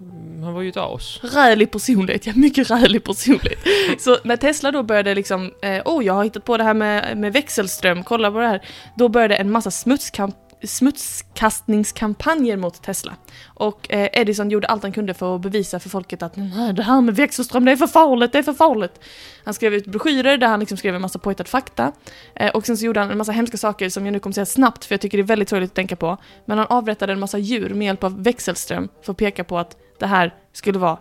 [0.00, 1.20] Mm, Han var ju ett as.
[1.22, 3.58] Rälig personlighet, ja mycket rälig personlighet.
[3.98, 7.16] Så när Tesla då började liksom, eh, oh jag har hittat på det här med,
[7.18, 8.62] med växelström, kolla på det här.
[8.96, 13.16] Då började en massa smutskamp smutskastningskampanjer mot Tesla.
[13.44, 16.82] Och eh, Edison gjorde allt han kunde för att bevisa för folket att Nej, det
[16.82, 19.00] här med växelström, det är för farligt, det är för farligt.
[19.44, 21.92] Han skrev ut broschyrer där han liksom skrev en massa påhittad fakta.
[22.34, 24.46] Eh, och sen så gjorde han en massa hemska saker som jag nu kommer säga
[24.46, 26.16] snabbt för jag tycker det är väldigt sorgligt att tänka på.
[26.44, 29.76] Men han avrättade en massa djur med hjälp av växelström för att peka på att
[29.98, 30.98] det här skulle vara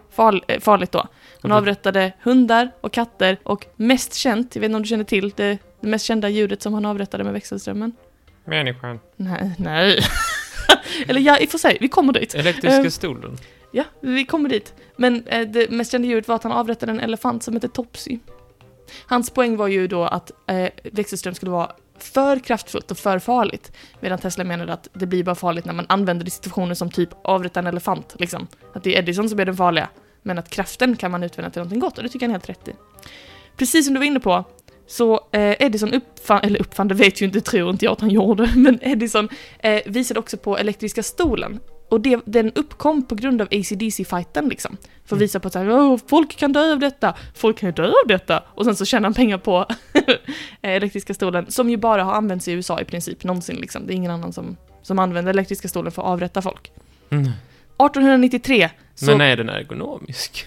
[0.47, 1.07] eh, farligt då.
[1.41, 5.29] Han avrättade hundar och katter och mest känt, jag vet inte om du känner till
[5.29, 7.93] det, det mest kända djuret som han avrättade med växelströmmen?
[8.51, 8.99] Människan.
[9.15, 9.99] Nej, nej.
[11.07, 12.35] Eller ja, i och för sig, vi kommer dit.
[12.35, 13.37] Elektriska Eh, stolen.
[13.71, 14.73] Ja, vi kommer dit.
[14.95, 18.19] Men eh, det mest kända djuret var att han avrättade en elefant som hette Topsy.
[19.05, 23.71] Hans poäng var ju då att eh, växelström skulle vara för kraftfullt och för farligt.
[23.99, 26.91] Medan Tesla menade att det blir bara farligt när man använder det i situationer som
[26.91, 28.15] typ avrätta en elefant.
[28.19, 28.47] Liksom.
[28.73, 29.89] Att det är Edison som är den farliga.
[30.21, 32.67] Men att kraften kan man utvinna till någonting gott och det tycker han helt rätt
[32.67, 32.71] i.
[33.57, 34.43] Precis som du var inne på,
[34.87, 38.09] så eh, Edison uppfann, eller uppfann, det vet ju inte, tror inte jag att han
[38.09, 41.59] gjorde, men Edison eh, visade också på elektriska stolen.
[41.89, 44.77] Och det, den uppkom på grund av ACDC-fighten liksom.
[44.81, 45.19] För att Mm.
[45.19, 48.43] visa på att här, "Åh, folk kan dö av detta, folk kan dö av detta.
[48.47, 49.65] Och sen så tjänar han pengar på
[50.61, 53.87] elektriska stolen, som ju bara har använts i USA i princip någonsin liksom.
[53.87, 56.71] Det är ingen annan som, som använder elektriska stolen för att avrätta folk.
[57.09, 57.23] Mm.
[57.25, 59.05] 1893 så...
[59.05, 60.45] Men är den ergonomisk?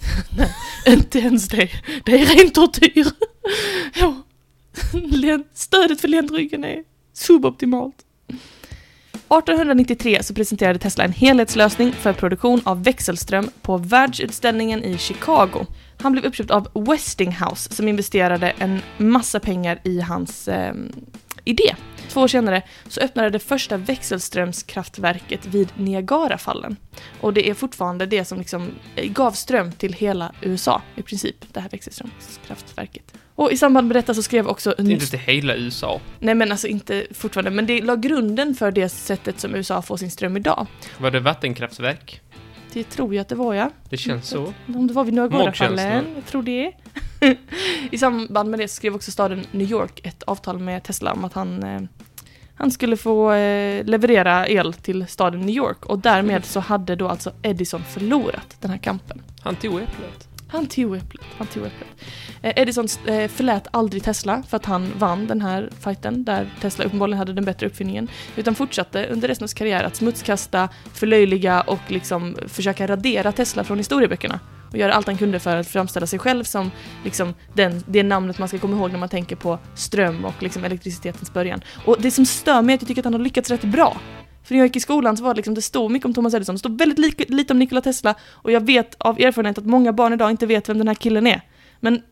[0.86, 1.70] Inte ens det.
[2.04, 3.06] Det är ren tortyr.
[3.94, 4.22] ja.
[5.54, 8.04] Stödet för ländryggen är suboptimalt.
[9.28, 15.66] 1893 så presenterade Tesla en helhetslösning för produktion av växelström på världsutställningen i Chicago.
[15.98, 20.74] Han blev uppköpt av Westinghouse som investerade en massa pengar i hans eh,
[21.44, 21.74] idé.
[22.08, 26.76] Två år senare så öppnade det första växelströmskraftverket vid Niagarafallen.
[27.20, 31.36] Och det är fortfarande det som liksom eh, gav ström till hela USA i princip,
[31.52, 33.14] det här växelströmskraftverket.
[33.36, 34.74] Och i samband med detta så skrev också...
[34.78, 36.00] Det är inte till hela USA.
[36.18, 39.96] Nej men alltså inte fortfarande, men det la grunden för det sättet som USA får
[39.96, 40.66] sin ström idag.
[40.98, 42.20] Var det vattenkraftverk?
[42.72, 43.70] Det tror jag att det var ja.
[43.90, 44.52] Det känns så.
[44.66, 45.94] Om det var vid Magkänsla.
[45.94, 46.72] jag tror det.
[47.90, 51.24] I samband med det så skrev också staden New York ett avtal med Tesla om
[51.24, 51.80] att han, eh,
[52.54, 57.08] han skulle få eh, leverera el till staden New York och därmed så hade då
[57.08, 59.22] alltså Edison förlorat den här kampen.
[59.40, 60.25] Han tog äpplet.
[60.48, 61.88] Han tog äpplet, han tog äpplet.
[62.42, 66.84] Eh, Edison eh, förlät aldrig Tesla för att han vann den här fighten där Tesla
[66.84, 68.08] uppenbarligen hade den bättre uppfinningen.
[68.36, 73.64] Utan fortsatte under resten av sin karriär att smutskasta, förlöjliga och liksom försöka radera Tesla
[73.64, 74.40] från historieböckerna.
[74.70, 76.70] Och göra allt han kunde för att framställa sig själv som
[77.04, 80.64] liksom den, det namnet man ska komma ihåg när man tänker på ström och liksom
[80.64, 81.60] elektricitetens början.
[81.84, 83.96] Och det som stör mig är att jag tycker att han har lyckats rätt bra.
[84.46, 86.34] För när jag gick i skolan så var det liksom, det stod mycket om Thomas
[86.34, 89.66] Edison, det stod väldigt li- lite om Nikola Tesla och jag vet av erfarenhet att
[89.66, 91.40] många barn idag inte vet vem den här killen är.
[91.80, 92.02] Men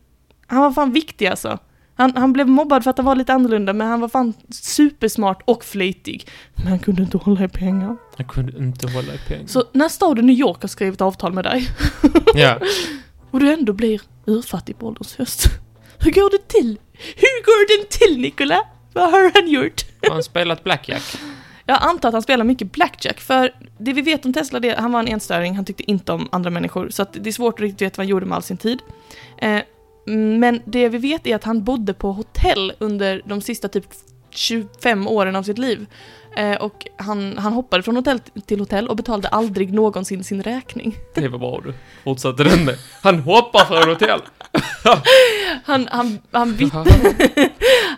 [0.47, 1.59] han var fan viktig alltså.
[1.97, 5.41] Han, han blev mobbad för att han var lite annorlunda, men han var fan supersmart
[5.45, 6.27] och flitig.
[6.55, 7.97] Men han kunde inte hålla i pengar.
[8.17, 9.47] Jag kunde inte hålla i pengar.
[9.47, 11.69] Så när staden New York har skrivit avtal med dig,
[12.35, 12.59] Ja.
[13.31, 15.45] och du ändå blir urfattig på ålderns höst.
[15.99, 16.79] Hur går det till?
[17.15, 18.61] Hur går den till Nikola?
[18.93, 19.81] Vad har han gjort?
[20.07, 21.17] Har han spelat Blackjack?
[21.65, 24.91] Jag antar att han spelar mycket blackjack, för det vi vet om Tesla det han
[24.91, 27.81] var en enstöring, han tyckte inte om andra människor, så det är svårt att riktigt
[27.81, 28.79] veta vad han gjorde med all sin tid.
[29.37, 29.61] Eh,
[30.39, 33.85] men det vi vet är att han bodde på hotell under de sista typ
[34.29, 35.85] 25 åren av sitt liv.
[36.37, 40.97] Eh, och han, han hoppade från hotell till hotell och betalade aldrig någonsin sin räkning.
[41.15, 41.73] Det var bra du.
[42.03, 42.75] Fortsatte den med.
[43.01, 44.21] Han hoppar från hotell.
[45.63, 46.83] Han, han, han, bytte,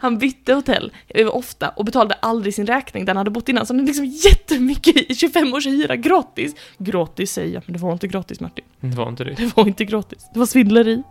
[0.02, 3.66] han bytte hotell eh, ofta och betalade aldrig sin räkning där han hade bott innan.
[3.66, 6.56] Så han hade liksom jättemycket i 25 års hyra gratis.
[6.78, 8.66] Gratis säger jag, men det var inte gratis Martin.
[8.80, 9.34] Det var inte det.
[9.34, 10.30] Det var inte gratis.
[10.34, 11.04] Det var svindleri.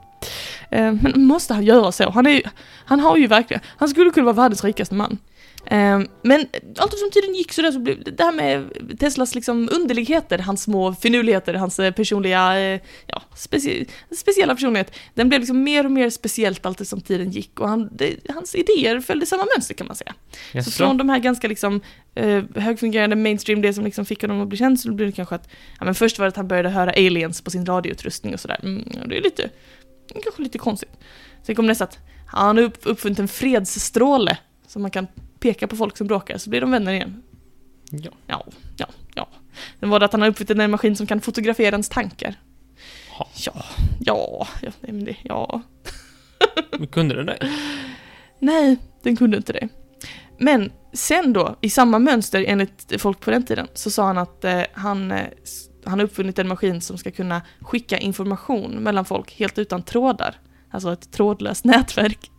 [0.71, 2.11] Eh, Men måste han göra så?
[2.11, 2.43] Han, är ju,
[2.85, 5.19] han har ju verkligen, han skulle kunna vara världens rikaste man.
[5.67, 6.47] Eh, Men
[6.79, 10.63] allt som tiden gick så där så blev det här med Teslas liksom underligheter, hans
[10.63, 13.85] små finurligheter, hans eh, personliga, eh, ja, specie,
[14.17, 17.89] speciella personlighet, den blev liksom mer och mer speciellt allt som tiden gick och han,
[17.93, 20.15] det, hans idéer följde samma mönster kan man säga.
[20.53, 20.71] Så Jaså?
[20.71, 21.81] från de här ganska liksom
[22.15, 25.35] eh, högfungerande mainstream, det som liksom fick honom att bli känd, så blev det kanske
[25.35, 25.49] att,
[25.79, 28.61] ja men först var det att han började höra aliens på sin radioutrustning och sådär.
[28.63, 29.51] Mm, det är lite,
[30.23, 30.91] kanske lite konstigt.
[31.43, 35.07] Sen kom nästa att han har upp, uppfunnit en fredsstråle som man kan
[35.41, 37.23] peka på folk som bråkar, så blir de vänner igen.
[37.91, 38.11] Ja.
[38.27, 38.47] Ja,
[38.77, 39.29] ja, ja.
[39.81, 42.35] Sen var det att han har uppfunnit en maskin som kan fotografera ens tankar.
[43.19, 43.29] Ja.
[43.37, 43.55] Ja,
[44.01, 45.63] ja, ja, det, ja.
[46.79, 47.51] Men kunde den det?
[48.39, 49.69] Nej, den kunde inte det.
[50.39, 54.45] Men sen då, i samma mönster enligt folk på den tiden, så sa han att
[54.45, 55.27] eh, han, eh,
[55.85, 60.37] han har uppfunnit en maskin som ska kunna skicka information mellan folk helt utan trådar.
[60.77, 62.31] Alltså ett trådlöst nätverk.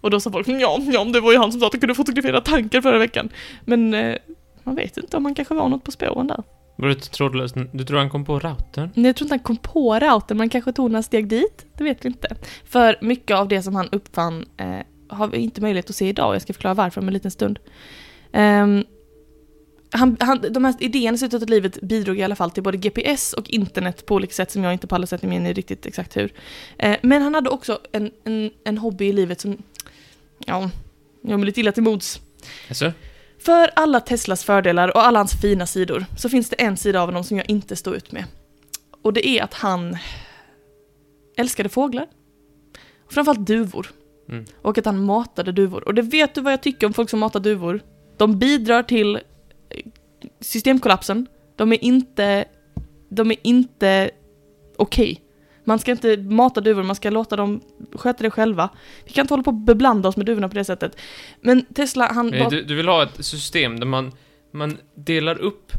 [0.00, 1.94] Och då sa folk ja, ja, det var ju han som sa att han kunde
[1.94, 3.28] fotografera tankar förra veckan.
[3.64, 4.16] Men eh,
[4.64, 6.42] man vet inte om han kanske var något på spåren där.
[6.76, 7.54] Var det ett trådlöst?
[7.72, 8.90] Du tror han kom på routern?
[8.94, 11.66] Nej, Jag tror inte han kom på routern, man kanske tog några steg dit.
[11.78, 12.36] Det vet vi inte.
[12.64, 14.66] För mycket av det som han uppfann eh,
[15.08, 17.58] har vi inte möjlighet att se idag jag ska förklara varför om en liten stund.
[18.32, 18.84] Ehm,
[19.90, 22.78] han, han, de här idéerna i slutet av livet bidrog i alla fall till både
[22.78, 26.16] GPS och internet på olika sätt som jag inte på alla sätt i riktigt exakt
[26.16, 26.32] hur.
[26.78, 29.62] Eh, men han hade också en, en, en hobby i livet som,
[30.46, 30.70] ja,
[31.22, 32.20] jag mig lite illa till mods.
[32.68, 32.92] Alltså?
[33.38, 37.08] För alla Teslas fördelar och alla hans fina sidor så finns det en sida av
[37.08, 38.24] honom som jag inte står ut med.
[39.02, 39.96] Och det är att han
[41.36, 42.06] älskade fåglar.
[43.06, 43.90] Och framförallt duvor.
[44.28, 44.44] Mm.
[44.62, 45.88] Och att han matade duvor.
[45.88, 47.80] Och det vet du vad jag tycker om folk som matar duvor?
[48.16, 49.20] De bidrar till
[50.40, 51.26] systemkollapsen.
[51.56, 52.44] De är inte,
[53.10, 54.10] de är inte
[54.76, 55.20] okej.
[55.64, 57.60] Man ska inte mata duvor, man ska låta dem
[57.94, 58.68] sköta det själva.
[59.04, 60.96] Vi kan inte hålla på och beblanda oss med duvorna på det sättet.
[61.40, 62.26] Men Tesla, han...
[62.28, 64.12] Nej, bara- Du, du vill ha ett system där man,
[64.52, 65.72] man delar upp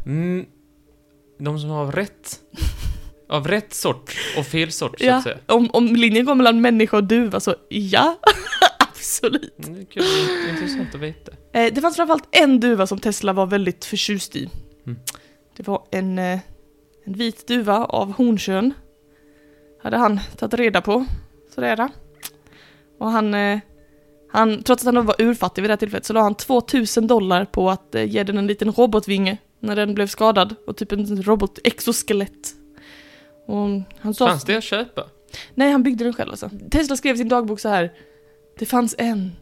[1.38, 2.36] de som har rätt,
[3.28, 5.14] av rätt sort och fel sort, så Ja.
[5.16, 5.38] att säga.
[5.46, 8.18] om, om linjen går mellan människa och duva så ja,
[9.02, 9.66] absolut.
[9.66, 11.32] Mm, Det vara intressant att veta.
[11.52, 14.50] Eh, det fanns framförallt en duva som Tesla var väldigt förtjust i.
[14.86, 14.98] Mm.
[15.56, 16.38] Det var en, eh,
[17.04, 18.74] en vit duva av hornkön.
[19.82, 21.06] Hade han tagit reda på.
[21.54, 21.88] Sådär.
[22.98, 23.58] Och han, eh,
[24.32, 27.44] han, trots att han var urfattig vid det här tillfället, så la han 2000 dollar
[27.44, 30.54] på att ge den en liten robotvinge när den blev skadad.
[30.66, 32.54] Och typ en robot-exoskelett.
[33.46, 34.28] Och han sa...
[34.28, 35.06] Fanns det att köpa?
[35.54, 36.50] Nej, han byggde den själv alltså.
[36.70, 37.92] Tesla skrev i sin dagbok så här.
[38.62, 39.32] Det fanns en,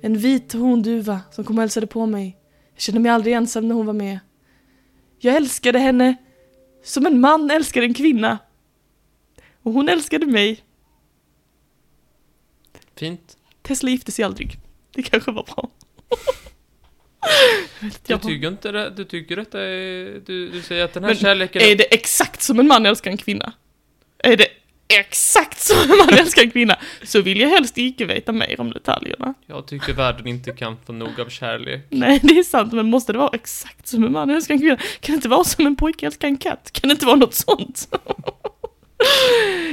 [0.00, 2.36] en vit honduva som kom och hälsade på mig.
[2.74, 4.18] Jag kände mig aldrig ensam när hon var med.
[5.18, 6.16] Jag älskade henne
[6.84, 8.38] som en man älskar en kvinna.
[9.62, 10.64] Och hon älskade mig.
[12.96, 13.36] Fint.
[13.62, 14.58] Tesla gifte sig aldrig.
[14.92, 15.70] Det kanske var bra.
[18.06, 21.18] Du tycker inte det, du tycker detta är, du, du säger att den här Men
[21.18, 23.52] kärleken Är det exakt som en man älskar en kvinna?
[24.18, 24.48] Är det
[25.00, 26.76] exakt som man älskar en kvinna?
[27.02, 29.34] Så vill jag helst inte veta mer om detaljerna.
[29.46, 31.86] Jag tycker världen inte kan få nog av kärlek.
[31.90, 34.76] Nej, det är sant, men måste det vara exakt som en man älskar en kvinna?
[34.76, 36.70] Kan det inte vara som en pojke älskar en katt?
[36.72, 37.88] Kan det inte vara något sånt?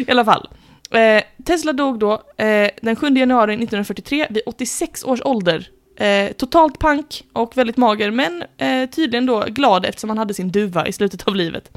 [0.08, 0.50] I alla fall.
[0.92, 5.70] Eh, Tesla dog då eh, den 7 januari 1943 vid 86 års ålder.
[5.96, 10.52] Eh, totalt pank och väldigt mager, men eh, tydligen då glad eftersom han hade sin
[10.52, 11.72] duva i slutet av livet.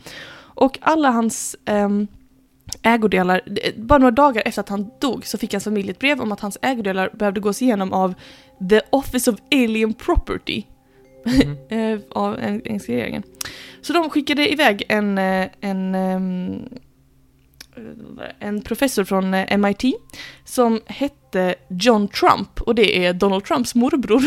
[0.55, 2.07] Och alla hans ehm,
[2.83, 3.41] ägodelar,
[3.77, 6.41] bara några dagar efter att han dog så fick hans familj ett brev om att
[6.41, 8.15] hans ägodelar behövde gås igenom av
[8.71, 10.63] The Office of Alien Property
[11.27, 11.57] Mhm.
[11.69, 13.23] eh, av en- engelska regeringen.
[13.81, 16.21] Så de skickade iväg en, eh, en, eh,
[18.39, 19.95] en professor från MIT
[20.45, 24.23] som hette John Trump och det är Donald Trumps morbror.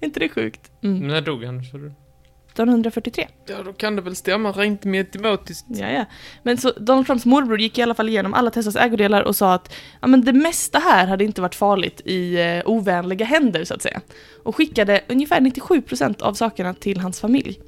[0.00, 0.70] är inte det sjukt?
[0.82, 1.08] Mm.
[1.08, 1.92] När dog han, du?
[2.62, 3.28] 1943.
[3.46, 5.66] Ja, då kan det väl stämma rent matematiskt.
[5.68, 6.04] Ja, ja.
[6.42, 9.54] Men så Donald Trumps morbror gick i alla fall igenom alla Teslas ägodelar och sa
[9.54, 13.74] att ja, men det mesta här hade inte varit farligt i eh, ovänliga händer så
[13.74, 14.00] att säga.
[14.42, 17.60] Och skickade ungefär 97% av sakerna till hans familj.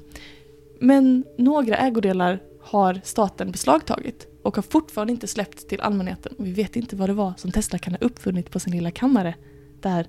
[0.79, 6.33] Men några ägodelar har staten beslagtagit och har fortfarande inte släppt till allmänheten.
[6.37, 8.91] Och vi vet inte vad det var som Tesla kan ha uppfunnit på sin lilla
[8.91, 9.35] kammare
[9.81, 10.07] där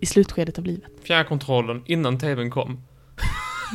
[0.00, 0.92] i slutskedet av livet.
[1.02, 2.80] Fjärrkontrollen innan tvn kom.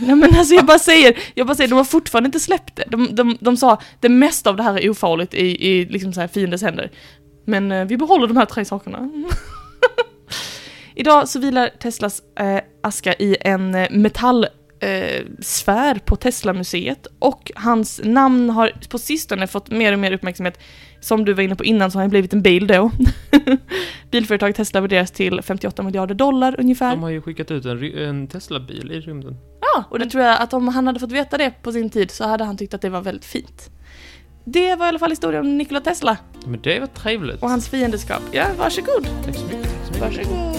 [0.02, 2.84] Nej men alltså jag bara säger, jag bara säger, de har fortfarande inte släppt det.
[2.88, 6.21] De, de, de sa, det mesta av det här är ofarligt i, i liksom så
[6.21, 6.91] här fiendens händer.
[7.45, 9.10] Men eh, vi behåller de här tre sakerna.
[10.95, 14.52] Idag så vilar Teslas eh, aska i en metallsfär
[15.86, 20.60] eh, eh på Teslamuseet och hans namn har på sistone fått mer och mer uppmärksamhet.
[21.02, 22.91] Som du var inne på innan så har han blivit en bil då.
[24.12, 26.91] Bilföretaget Tesla värderas till 58 miljarder dollar ungefär.
[26.91, 29.38] De har ju skickat ut en, en Tesla-bil i rymden.
[29.73, 32.12] Ja, och det tror jag att om han hade fått veta det på sin tid
[32.12, 33.69] så hade han tyckt att det var väldigt fint.
[34.43, 37.43] Det var i alla fall historien om Nikola Tesla Men det var trevligt.
[37.43, 38.21] och hans fiendeskap.
[38.32, 39.08] Ja, varsågod.
[39.25, 39.63] Tack så mycket.
[39.63, 40.01] Tack så mycket.
[40.01, 40.55] Varsågod.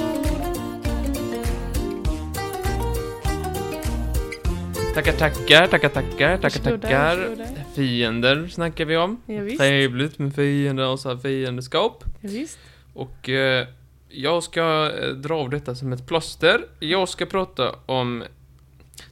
[4.94, 7.36] Tackar, tackar, tackar, tackar, tackar, tackar.
[7.74, 9.20] Fiender snackar vi om.
[9.26, 9.58] Ja, visst.
[9.58, 12.04] Trevligt med fiender och så här fiendeskap.
[12.20, 12.58] Ja, visst.
[12.94, 13.66] Och eh,
[14.08, 16.60] jag ska eh, dra av detta som ett plåster.
[16.78, 18.24] Jag ska prata om,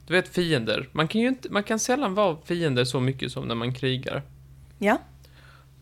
[0.09, 0.89] du vet fiender.
[0.93, 4.23] Man kan ju inte, man kan sällan vara fiender så mycket som när man krigar.
[4.79, 4.99] Ja.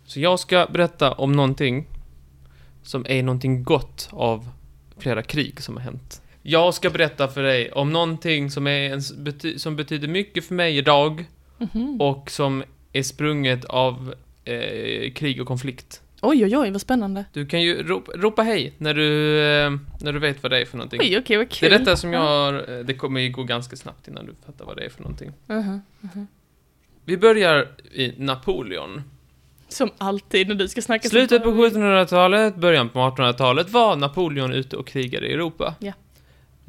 [0.05, 1.87] Så jag ska berätta om någonting
[2.83, 4.49] som är någonting gott av
[4.99, 6.23] flera krig som har hänt.
[6.43, 10.55] Jag ska berätta för dig om någonting som, är en, bety, som betyder mycket för
[10.55, 11.25] mig idag
[11.59, 12.01] Mhm.
[12.01, 16.03] och som är sprunget av eh, krig och konflikt.
[16.23, 17.25] Oj, oj, oj, vad spännande.
[17.33, 20.65] Du kan ju ropa, ropa hej när du, eh, när du vet vad det är
[20.65, 21.01] för någonting.
[21.03, 21.73] Oj, okej, vad det kul.
[21.73, 24.65] är detta som jag har, eh, det kommer ju gå ganska snabbt innan du fattar
[24.65, 25.33] vad det är för någonting.
[25.47, 26.27] Mhm.
[27.05, 29.03] Vi börjar i Napoleon.
[29.69, 31.81] Som alltid när du ska snacka Slutet på sånt här.
[31.81, 35.75] 1700-talet, början på 1800-talet var Napoleon ute och krigade i Europa.
[35.81, 35.93] Ja.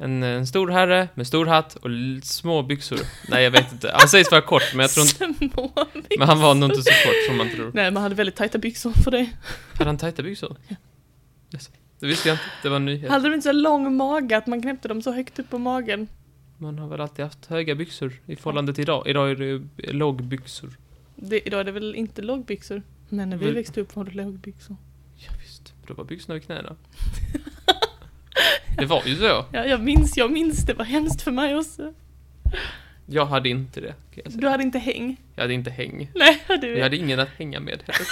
[0.00, 1.90] En, en stor herre med stor hatt och
[2.22, 2.98] små byxor.
[3.28, 3.90] Nej, jag vet inte.
[3.94, 5.48] Han sägs vara kort, men jag tror inte...
[5.54, 5.72] Små
[6.18, 7.64] Men han var nog inte så kort som man tror.
[7.64, 9.30] Nej, men han hade väldigt tajta byxor för det.
[9.74, 10.56] Hade han tajta byxor?
[11.54, 11.70] Yes.
[12.00, 12.44] Det visste jag inte.
[12.62, 13.10] Det var en nyhet.
[13.10, 16.08] Hade de inte så lång mage att man knäppte dem så högt upp på magen?
[16.58, 19.06] Man har väl alltid haft höga byxor i förhållande till idag.
[19.06, 20.70] Idag är det lågbyxor.
[21.16, 22.82] Det, idag är det väl inte lågbyxor?
[23.08, 24.76] Men när vi Väl- växte upp var det lågbyxor.
[25.16, 26.76] Ja, visst, då var byxorna vid knäna.
[28.78, 29.44] Det var ju så.
[29.52, 30.66] Ja, jag minns, jag minns.
[30.66, 31.92] Det var hemskt för mig också.
[33.06, 34.40] Jag hade inte det, kan jag säga.
[34.40, 35.16] Du hade inte häng?
[35.34, 36.10] Jag hade inte häng.
[36.14, 38.06] Nej, du Jag hade ingen att hänga med heller.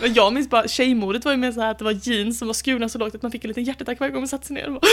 [0.00, 2.48] Men jag minns bara, tjejmodet var ju mer så här att det var jeans som
[2.48, 4.54] var skurna så lågt att man fick en liten hjärtattack varje gång man satte sig
[4.54, 4.66] ner.
[4.66, 4.86] Och bara,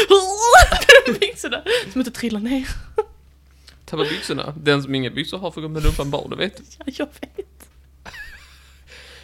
[1.19, 2.67] byxorna, som inte trillade ner.
[3.86, 4.54] Tappa byxorna.
[4.58, 6.63] Den som inga byxor har får gå med rumpan bar, det vet du.
[6.78, 7.46] Ja, jag vet.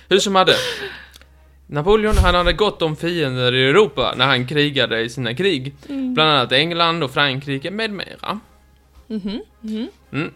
[0.09, 0.55] Hur som hade.
[1.67, 5.75] Napoleon, han hade gott om fiender i Europa när han krigade i sina krig.
[5.89, 6.13] Mm.
[6.13, 8.39] Bland annat England och Frankrike med mera.
[9.07, 9.41] Mhm.
[10.11, 10.31] Mm.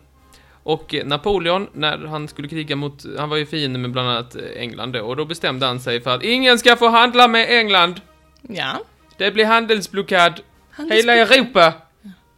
[0.63, 4.91] Och Napoleon, när han skulle kriga mot, han var ju fiende med bland annat England
[4.91, 8.01] då, och då bestämde han sig för att ingen ska få handla med England.
[8.41, 8.79] Ja.
[9.17, 10.39] Det blir handelsblockad.
[10.71, 11.73] Han Hela Europa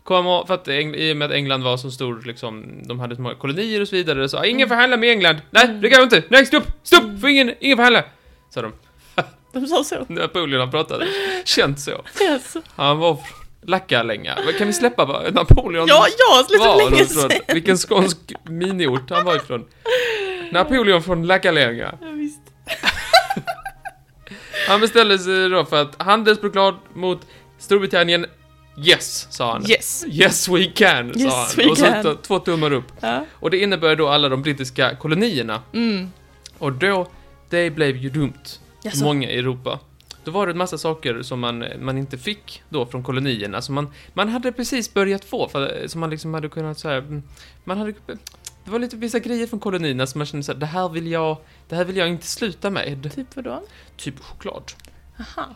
[0.10, 3.22] kommer, för att i och med att England var så stor, liksom, de hade så
[3.22, 5.38] många kolonier och så vidare, så ingen får handla med England.
[5.50, 6.24] Nej, det går inte.
[6.30, 8.04] Nej, stopp, stopp, får ingen, ingen får handla.
[8.54, 8.74] Sa de.
[9.54, 10.06] De sa så.
[10.14, 11.08] Napoleon han pratade.
[11.46, 12.02] Känt så.
[12.22, 12.58] Yes.
[12.76, 13.26] Han var från
[13.62, 14.38] Lackalänga.
[14.58, 17.30] Kan vi släppa vad Napoleon Ja, ja, för var länge sedan.
[17.48, 19.66] Vilken skånsk miniort han var ifrån.
[20.52, 21.98] Napoleon från Lackalänga.
[22.02, 22.42] Ja, visst.
[24.68, 28.26] Han beställde sig då för att handelsblockad mot Storbritannien
[28.84, 29.70] Yes, sa han.
[29.70, 30.06] Yes.
[30.08, 31.46] Yes we can, sa Yes, han.
[31.58, 32.18] we och så can.
[32.22, 32.86] två tummar upp.
[33.00, 33.26] Ja.
[33.32, 35.62] Och det innebär då alla de brittiska kolonierna.
[35.74, 36.12] Mm.
[36.58, 37.08] Och då,
[37.50, 38.34] det blev ju dumt.
[38.84, 39.04] Jaså?
[39.04, 39.80] Många i Europa.
[40.24, 43.76] Då var det en massa saker som man, man inte fick då från kolonierna, som
[43.76, 47.24] man, man hade precis börjat få, för, som man liksom hade kunnat så här, mm,
[47.64, 47.94] man hade,
[48.66, 51.08] det var lite vissa grejer från kolonierna som man kände så här, det här vill
[51.08, 51.38] jag,
[51.70, 53.12] det här vill jag inte sluta med.
[53.16, 53.64] Typ vadå?
[53.98, 54.64] Typ choklad.
[55.20, 55.48] Aha.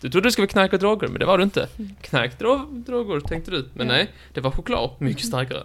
[0.00, 1.68] Du trodde det skulle vara knark och droger, men det var det inte.
[2.02, 3.92] Knark, dro- droger tänkte du, men Ja.
[3.92, 5.62] nej, det var choklad, mycket starkare.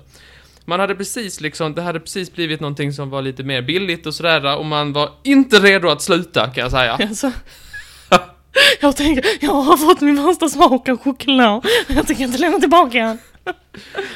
[0.66, 4.14] Man hade precis liksom, det hade precis blivit någonting som var lite mer billigt och
[4.14, 6.94] sådär, och man var inte redo att sluta, kan jag säga.
[6.94, 7.32] Alltså.
[8.82, 11.66] Jag tänker, jag har fått min första smak av choklad.
[11.88, 13.18] Jag tänker inte lämna tillbaka den.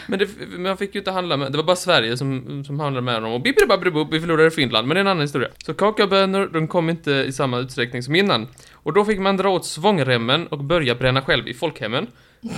[0.07, 3.05] Men det, man fick ju inte handla med, det var bara Sverige som, som handlade
[3.05, 3.31] med dem.
[3.33, 3.65] Och bibbidi
[4.11, 5.47] vi förlorade Finland, men det är en annan historia.
[5.65, 8.47] Så kakaobönor, de kom inte i samma utsträckning som innan.
[8.83, 12.07] Och då fick man dra åt svångremmen och börja bränna själv i folkhemmen.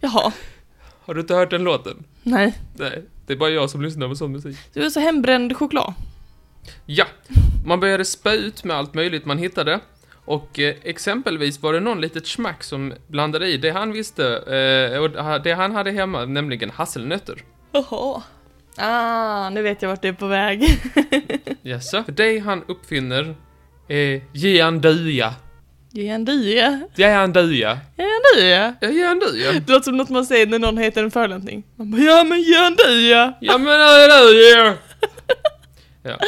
[0.00, 0.32] Jaha.
[1.04, 2.04] Har du inte hört den låten?
[2.22, 2.58] Nej.
[2.74, 4.56] Nej, det är bara jag som lyssnar på sån musik.
[4.72, 5.94] Du är så hembränd choklad.
[6.86, 7.06] Ja,
[7.66, 9.80] man började spä ut med allt möjligt man hittade.
[10.24, 14.98] Och eh, exempelvis var det någon litet smack som blandade i det han visste, eh,
[14.98, 15.10] och
[15.42, 17.44] det han hade hemma, nämligen hasselnötter.
[17.72, 18.22] Jaha.
[18.80, 20.80] Ah, nu vet jag vart du är på väg.
[21.62, 22.04] Jaså?
[22.04, 23.34] För det han uppfinner
[23.88, 24.22] är.
[24.32, 25.34] Geanduja.
[25.92, 26.80] Ge en dia.
[28.80, 29.52] Ja, Geanduja.
[29.52, 31.62] Det låter som något man säger när någon heter en förolämpning.
[31.76, 33.34] Man bara, ja men ge en dia.
[33.40, 34.74] Ja men Geanduja.
[36.02, 36.18] Ja,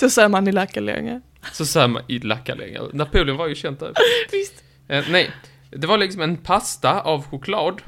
[0.00, 1.20] Så säger man i Lackalänge.
[1.52, 2.80] så säger man i Lackalänga.
[2.92, 3.92] Napoleon var ju känt där.
[4.32, 4.54] Visst.
[4.88, 5.30] Eh, nej,
[5.70, 7.82] det var liksom en pasta av choklad.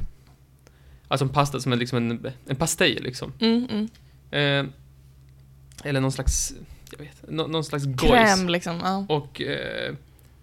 [1.09, 3.33] Alltså en pasta som är liksom en, en pastej liksom.
[3.41, 3.89] Mm, mm.
[4.35, 4.64] Eh,
[5.85, 6.55] eller någon slags,
[6.90, 8.01] jag vet, nå, någon slags gojs.
[8.12, 8.81] Kräm liksom.
[8.83, 9.07] Ja.
[9.09, 9.94] Och eh,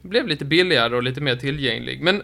[0.01, 2.01] blev lite billigare och lite mer tillgänglig.
[2.01, 2.23] Men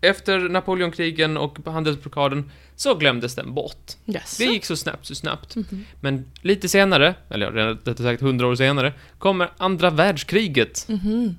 [0.00, 3.92] efter Napoleonkrigen och handelsblockaden så glömdes den bort.
[4.06, 4.38] Yes.
[4.38, 5.56] Det gick så snabbt, så snabbt.
[5.56, 5.84] Mhm.
[6.00, 10.86] Men lite senare, eller ja, rättare sagt hundra år senare, kommer andra världskriget.
[10.88, 11.36] Mhm.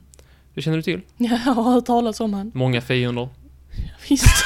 [0.54, 1.02] Det känner du till?
[1.18, 2.52] Ja, jag har hört talas om han.
[2.54, 3.30] Många fiender.
[4.10, 4.46] Visst.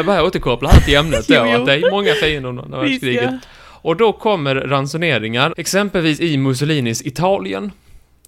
[0.00, 1.60] Jag bara återkopplar här till ämnet då, Jo, jo.
[1.60, 3.22] att det är många fiender under andra världskriget.
[3.24, 3.38] ja.
[3.82, 7.72] Och då kommer ransoneringar, exempelvis i Mussolinis Italien.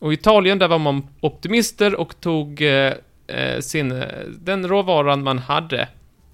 [0.00, 2.92] Och i Italien, där var man optimister och tog eh,
[3.26, 4.06] eh, sin, eh,
[4.40, 5.88] den råvaran man hade,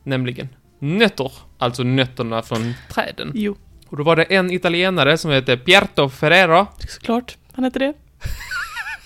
[0.05, 0.49] nämligen
[0.79, 3.33] nötter, alltså nötterna från träden.
[3.35, 3.57] Jo,
[3.89, 7.37] Och då var det en italienare som hette Pierto Ferrero, såklart.
[7.53, 7.93] Han heter det.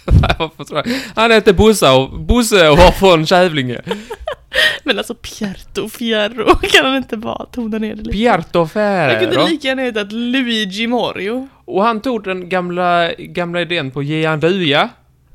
[1.15, 3.81] Han hette Bosse och, Bosse och var från Kävlinge.
[4.85, 8.11] Men alltså Pierto Fierro, kan han inte bara tona ner det lite?
[8.11, 9.49] Pierto Jag kunde Ferrero.
[9.49, 11.49] lika gärna hetat Luigi Morio.
[11.65, 14.89] Och han tog den gamla, gamla idén på Geanduja.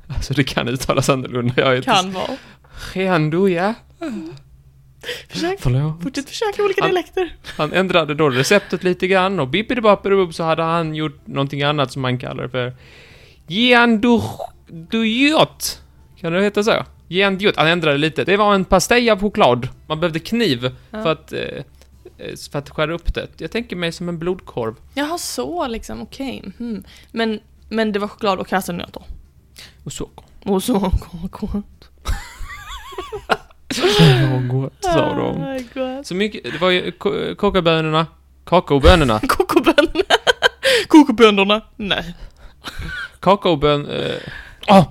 [0.07, 2.31] Alltså det kan uttalas annorlunda, jag heter Kan vara.
[2.95, 3.75] Geanduja.
[5.29, 5.57] Försök.
[5.59, 6.03] Förlåt.
[6.03, 7.35] Fortsätt försöka olika Han- dialekter.
[7.57, 9.81] Han ändrade då receptet lite grann och bippidi
[10.31, 12.73] så hade han gjort någonting annat som man kallar för
[14.67, 15.81] Geandujot.
[16.21, 16.85] Kan det heta så?
[17.07, 17.55] Geandujot.
[17.57, 18.23] Han ändrade lite.
[18.23, 19.69] Det var en pastej av choklad.
[19.87, 21.03] Man behövde kniv Ja.
[21.03, 21.39] för att eh,
[22.17, 23.27] eh, för att skära upp det.
[23.37, 24.75] Jag tänker mig som en blodkorv.
[24.93, 26.01] Jaha, så liksom.
[26.01, 26.43] Okej.
[26.57, 26.83] Mhm.
[27.11, 27.39] Men,
[27.69, 29.03] men det var choklad och hasselnötter.
[29.83, 30.25] Och socker.
[30.43, 30.79] Och så
[31.31, 31.89] gott.
[34.51, 35.63] Gott, sa de.
[35.73, 36.07] Gott.
[36.07, 36.91] Så mycket, det var ju
[37.37, 38.07] kakaobönorna,
[38.45, 40.03] kakaobönorna, Kokobönorna.
[40.87, 41.61] Kokobönorna.
[41.75, 42.15] Nej.
[43.19, 43.85] kakaobön...
[43.85, 44.15] Eh,
[44.67, 44.85] ah,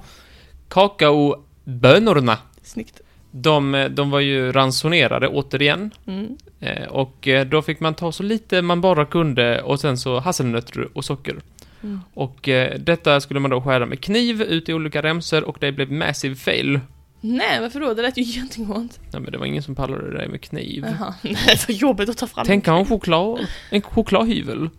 [0.68, 2.38] kakaobönorna.
[2.62, 3.00] Snyggt.
[3.30, 5.90] De, eh, de var ju ransonerade återigen.
[6.06, 6.36] Mm.
[6.60, 10.20] Eh, och eh, då fick man ta så lite man bara kunde och sen så
[10.20, 11.40] hasselnötter och socker.
[11.82, 12.00] Mm.
[12.14, 12.48] Och
[12.78, 16.34] detta skulle man då skära med kniv ut i olika remsor och det blev massive
[16.34, 16.80] fail.
[17.20, 17.94] Nej, varför då?
[17.94, 19.00] Det lät ju jättegott.
[19.12, 20.84] Nej men det var ingen som pallade det där med kniv.
[20.86, 21.14] Jaha.
[21.22, 22.46] Nej, det var jobbigt att ta fram.
[22.46, 24.70] Tänk en choklad, en chokladhyvel.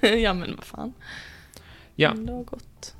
[0.00, 0.92] ja, men vad fan.
[1.94, 2.14] Ja.
[2.14, 2.94] Men det var gott.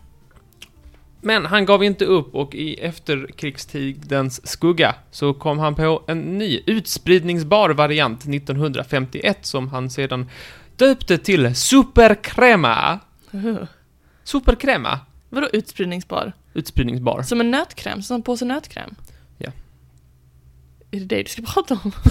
[1.25, 6.61] Men han gav inte upp och i efterkrigstidens skugga så kom han på en ny
[6.67, 10.31] utspridningsbar variant 1951 som han sedan
[10.77, 12.99] döpte till Supercrema.
[13.35, 13.57] Uh.
[14.25, 15.01] Supercrema.
[15.29, 16.33] Vadå utspridningsbar?
[16.55, 17.23] Utspridningsbar.
[17.23, 18.03] Som en nötkräm?
[18.03, 18.95] Som en påse nötkräm?
[19.39, 19.51] Ja.
[20.91, 21.93] Är det det du ska prata om?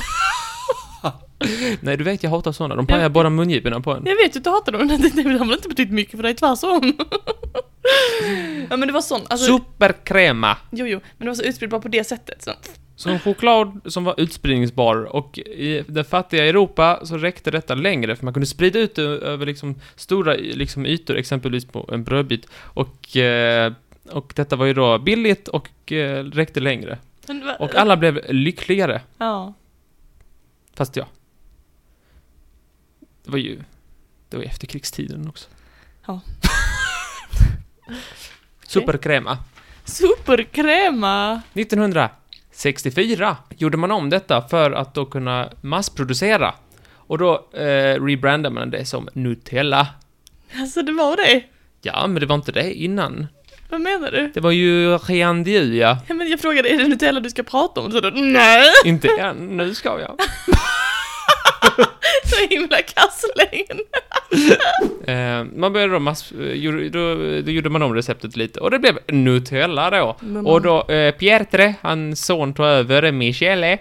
[1.82, 2.76] Nej, du vet jag hatar sådana.
[2.76, 3.10] De pajar Ja.
[3.10, 4.04] bara mungiporna på en.
[4.06, 6.36] Jag vet ju att du hatar dem, det har väl inte betytt mycket för dig,
[6.36, 6.94] tvärtom.
[8.70, 10.58] ja men det var sån, alltså, Supercrema.
[10.72, 12.42] jo jo, men det var så utspridbar på det sättet.
[12.44, 12.52] Så.
[12.96, 18.26] Som choklad som var utspridningsbar och i det fattiga Europa så räckte detta längre för
[18.26, 22.48] man kunde sprida ut det över liksom stora liksom ytor, exempelvis på en brödbit.
[22.64, 23.74] Och, eh,
[24.12, 26.98] och detta var ju då billigt och eh, räckte längre.
[27.60, 29.02] Och alla blev lyckligare.
[29.18, 29.54] Ja.
[30.76, 31.06] Fast ja.
[33.32, 33.62] Det var ju...
[34.30, 35.50] Det var ju efterkrigstiden också.
[36.08, 36.22] Ja.
[38.68, 39.38] Supercrema.
[39.86, 41.42] Superkräma!
[41.54, 46.54] 1964 gjorde man om detta för att då kunna massproducera.
[46.94, 49.88] Och då eh, rebrandade man det som Nutella.
[50.56, 51.44] Alltså det var det?
[51.82, 53.28] Ja, men det var inte det innan.
[53.70, 54.32] Vad menar du?
[54.34, 55.98] Det var ju Riandiu, ja.
[56.08, 57.92] Ja, men jag frågade, är det Nutella du ska prata om?
[57.92, 58.66] Så då, nej!
[58.86, 60.20] Inte än, nu ska jag.
[62.32, 63.82] Så himla kasslängd.
[65.08, 66.32] Eh, man började då mass...
[66.32, 68.60] eh, Då, då gjorde man om receptet lite.
[68.60, 70.18] Och det blev Nutella då.
[70.20, 73.78] Men Och då eh, Pietre, hans son, tog över Michele.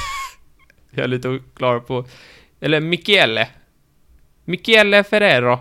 [0.90, 2.04] jag är lite oklar på...
[2.60, 3.48] Eller Michele.
[4.44, 5.58] Michele Ferrero.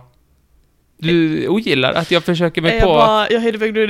[0.98, 2.88] Du ogillar att jag försöker mig jag på...
[2.88, 3.42] bara, jag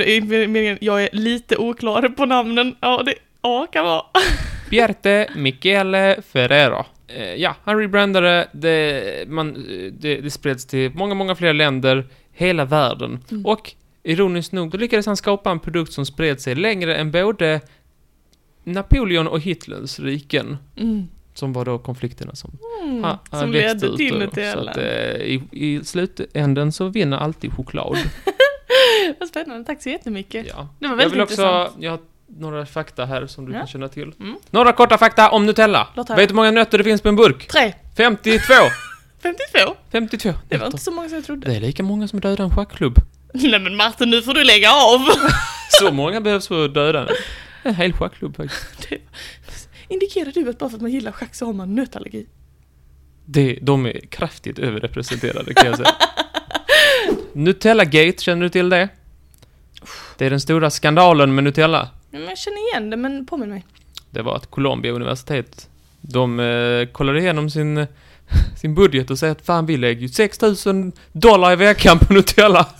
[0.08, 2.76] i meningen, jag är lite oklar på namnen.
[2.80, 4.02] Ja, det ja, kan vara.
[4.70, 6.86] Pierte Michele Ferrero.
[7.06, 9.52] Eh, ja, han rebrandade, det, man,
[10.00, 13.18] det, det spreds till många, många fler länder, hela världen.
[13.30, 13.46] Mm.
[13.46, 17.60] Och ironiskt nog, då lyckades han skapa en produkt som spred sig längre än både
[18.64, 21.06] Napoleon och Hitlers riken, Mm.
[21.34, 22.50] som var då konflikterna som
[22.82, 23.04] Mm.
[23.04, 24.18] ha- har Som växt ledde ut till då.
[24.20, 24.70] Så Nutella.
[24.70, 24.84] att, eh,
[25.16, 27.96] i, i slutänden så vinner alltid choklad.
[29.20, 30.46] Vad spännande, tack så jättemycket.
[30.48, 30.68] ja.
[30.78, 31.76] Det var Jag väldigt vill också, intressant.
[31.82, 31.98] jag
[32.38, 33.58] några fakta här som du Ja.
[33.58, 34.12] kan känna till.
[34.20, 34.36] Mm.
[34.50, 35.88] Några korta fakta om Nutella.
[35.96, 37.48] Vet du hur många nötter det finns på en burk?
[37.48, 37.74] Tre.
[37.96, 38.54] 52!
[39.22, 39.58] 52?
[39.92, 41.48] 52 Det var inte så många som jag trodde.
[41.50, 42.98] Det är lika många som dödar en schackklubb.
[43.34, 45.00] Nej men Martin, nu får du lägga av!
[45.80, 47.08] Så många behövs för att döda en.
[47.62, 48.88] En hel schackklubb faktiskt.
[49.88, 52.26] Indikerar du att bara för att man gillar schack så har man nötallergi?
[53.24, 55.90] Det, de är kraftigt överrepresenterade kan jag säga.
[57.32, 58.88] Nutella-gate, känner du till det?
[60.18, 61.88] Det är den stora skandalen med Nutella.
[62.14, 63.64] Jag känner igen det, men påminn mig.
[64.10, 65.68] Det var att Columbia universitet,
[66.00, 67.86] de eh, kollade igenom sin,
[68.56, 72.66] sin budget och säger att fan vi lägger ju 6000 dollar i veckan på Nutella.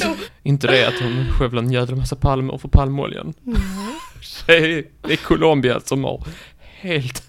[0.42, 3.34] Inte det att de skövlar en jävla massa palmer för palmoljan.
[3.46, 3.60] Mm.
[4.46, 6.24] Det är, det är Colombia som har
[6.80, 7.22] helt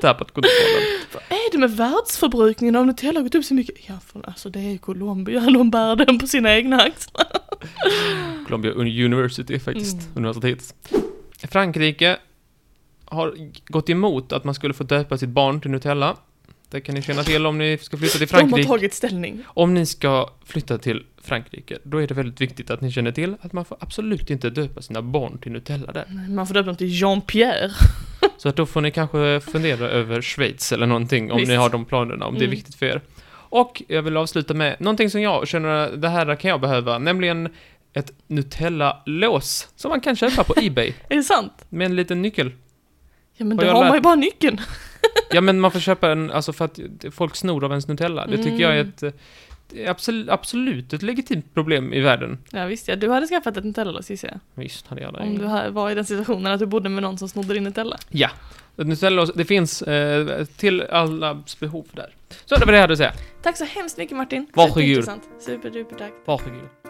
[0.00, 0.82] tappat kontrollen.
[1.12, 3.74] Vad är det med världsförbrukningen av Nutella har gått upp så mycket?
[3.88, 7.26] Ja, för alltså det är ju Colombia, de bär den på sina egna axlar.
[8.46, 10.16] Columbia University faktiskt, Mm.
[10.16, 10.74] universitet.
[11.50, 12.16] Frankrike
[13.04, 13.34] har
[13.66, 16.16] gått emot att man skulle få döpa sitt barn till Nutella.
[16.70, 18.68] Det kan ni känna till om ni ska flytta till De har Frankrike.
[18.68, 19.42] tagit ställning.
[19.46, 23.36] Om ni ska flytta till Frankrike, då är det väldigt viktigt att ni känner till
[23.40, 26.28] att man får absolut inte döpa sina barn till Nutella där.
[26.28, 27.70] Man får döpa dem till Jean-Pierre.
[28.42, 31.48] Så att då får ni kanske fundera över Schweiz eller någonting om Visst.
[31.50, 32.50] ni har de planerna, om det är Mm.
[32.50, 33.00] viktigt för er.
[33.32, 37.48] Och jag vill avsluta med någonting som jag känner, det här kan jag behöva, nämligen
[37.92, 41.52] ett Nutella-lås som man kan köpa på Ebay Är det sant?
[41.68, 42.50] med en liten nyckel.
[43.36, 44.60] Ja men då har man ju bara nyckeln.
[45.30, 46.78] Ja, men man får köpa en, alltså för att
[47.10, 48.26] folk snor av ens Nutella.
[48.26, 48.88] Det tycker jag är Mm.
[48.96, 49.12] ett, eh,
[49.88, 52.38] absolut, absolut ett legitimt problem i världen.
[52.50, 54.62] Ja visst ja, du hade skaffat ett Nutella-lås gissar jag.
[54.62, 55.20] Visst hade jag det.
[55.20, 57.98] Om du var i den situationen att du bodde med någon som snodde din Nutella.
[58.08, 58.30] Ja.
[58.76, 62.14] Nutella, det finns eh, till allas behov där.
[62.44, 63.12] Så det var det jag hade att säga.
[63.42, 64.46] Tack så hemskt mycket Martin.
[64.54, 64.74] Varsågod.
[64.74, 65.22] Superintressant.
[65.40, 66.12] Superduper tack.
[66.24, 66.81] Varsågod.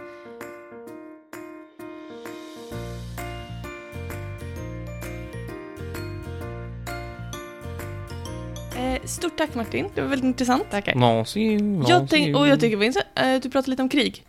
[8.82, 10.70] Eh, stort tack Martin, det var väldigt intressant.
[10.70, 10.94] Tackar.
[10.94, 14.24] Någonsin, Jag tänk, och jag tycker Vince, eh, du pratade lite om krig.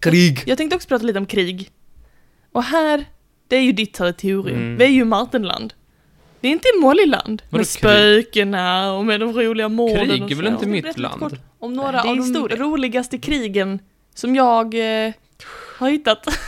[0.00, 0.42] Krig!
[0.46, 1.70] Jag tänkte också prata lite om krig.
[2.52, 3.04] Och här,
[3.48, 4.58] det är ju ditt territorium.
[4.58, 4.76] Mm.
[4.76, 5.74] Vi är ju Martenland.
[6.40, 7.42] Det är inte Mollyland.
[7.50, 7.66] Med krig?
[7.66, 11.20] spökena och med de roliga morden Krig och är väl inte mitt land?
[11.20, 12.56] kort Om några Det är av de historia.
[12.56, 13.78] roligaste krigen
[14.14, 14.74] som jag
[15.06, 15.12] eh,
[15.78, 16.26] har hittat.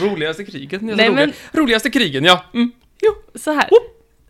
[0.00, 0.82] Roligaste kriget?
[0.82, 2.44] Nej, Nej, roliga, men- Roligaste krigen, ja.
[2.54, 2.72] Mm.
[3.34, 3.68] Så här.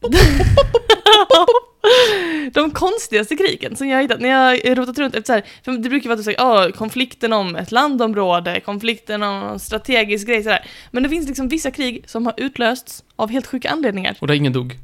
[2.53, 5.89] De konstigaste krigen som jag hittat när jag rotat runt, efter så här, för det
[5.89, 10.43] brukar vara att du säger oh, konflikten om ett landområde, konflikten om en strategisk grej
[10.43, 10.67] sådär.
[10.91, 14.17] Men det finns liksom vissa krig som har utlösts av helt sjuka anledningar.
[14.21, 14.79] Och där ingen dog.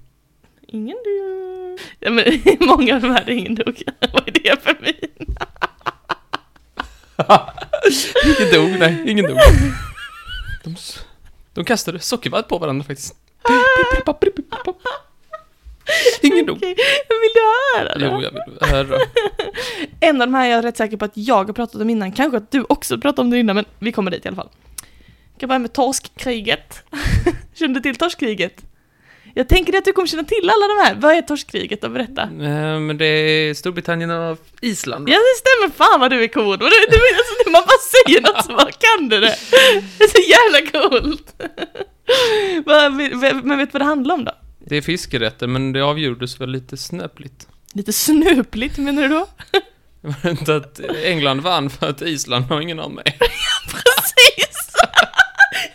[0.67, 1.81] Ingen dog.
[2.01, 2.25] Ja men
[2.61, 3.83] många av de här där ingen dog.
[4.13, 5.01] Vad är det för mig?
[8.25, 9.39] ingen dog, nej, ingen dog.
[10.65, 10.77] De,
[11.55, 13.15] de kastade sockervadd på varandra faktiskt.
[16.23, 16.51] Ingen.
[16.51, 16.75] Okej,
[17.09, 17.41] vill du
[17.79, 18.07] höra det?
[18.07, 18.99] Jo, jag vill höra.
[20.01, 22.13] En av de här är jag rätt säker på att jag har pratat om innan,
[22.13, 24.49] kanske att du också pratat om det innan, men vi kommer dit i alla fall.
[25.33, 26.83] Jag kan börja med torskkriget.
[27.55, 28.63] Känner du till torskkriget?
[29.35, 30.95] Jag tänker att du kommer känna till alla de här.
[31.01, 31.89] Vad är torskkriget då?
[31.89, 32.23] Berätta.
[32.23, 35.09] Eh, Men det är Storbritannien och Island.
[35.09, 35.75] Ja, det stämmer.
[35.77, 36.59] Fan vad du är cool.
[36.59, 39.37] Du, du, alltså, man bara säger något så bara kan du det.
[39.99, 41.43] Det är så jävla coolt.
[43.45, 44.33] Men vet du vad det handlar om då?
[44.59, 47.49] Det är fiskerätter, men det avgjordes väl lite snöpligt.
[47.73, 49.29] Lite snöpligt menar du då?
[50.01, 53.03] Det var inte att England vann för att Island har ingen armé.
[53.67, 54.73] Precis!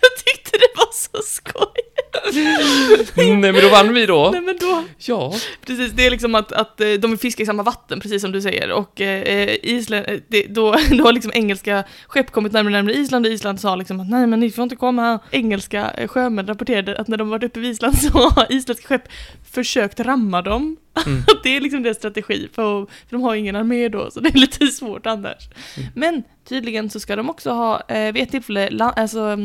[0.01, 1.72] Jag tyckte det var så skoj.
[3.15, 4.29] Nej, men då vann vi då.
[4.31, 5.33] Nej men då, Ja.
[5.65, 8.31] precis, det är liksom att, att eh, de vill fiska i samma vatten, precis som
[8.31, 12.71] du säger, och eh, Island, eh, det, då, då har liksom engelska skepp kommit närmare
[12.71, 15.19] närmare Island, och Island sa liksom att nej men ni får inte komma här.
[15.31, 19.07] Engelska eh, sjömän rapporterade att när de varit uppe vid Island så har isländska skepp
[19.51, 20.77] försökt ramma dem.
[21.05, 21.21] Mm.
[21.43, 24.37] det är liksom deras strategi, för, för de har ingen armé då, så det är
[24.39, 25.43] lite svårt annars.
[25.77, 25.89] Mm.
[25.95, 29.37] Men tydligen så ska de också ha, eh, vid ett tillfälle, la, alltså,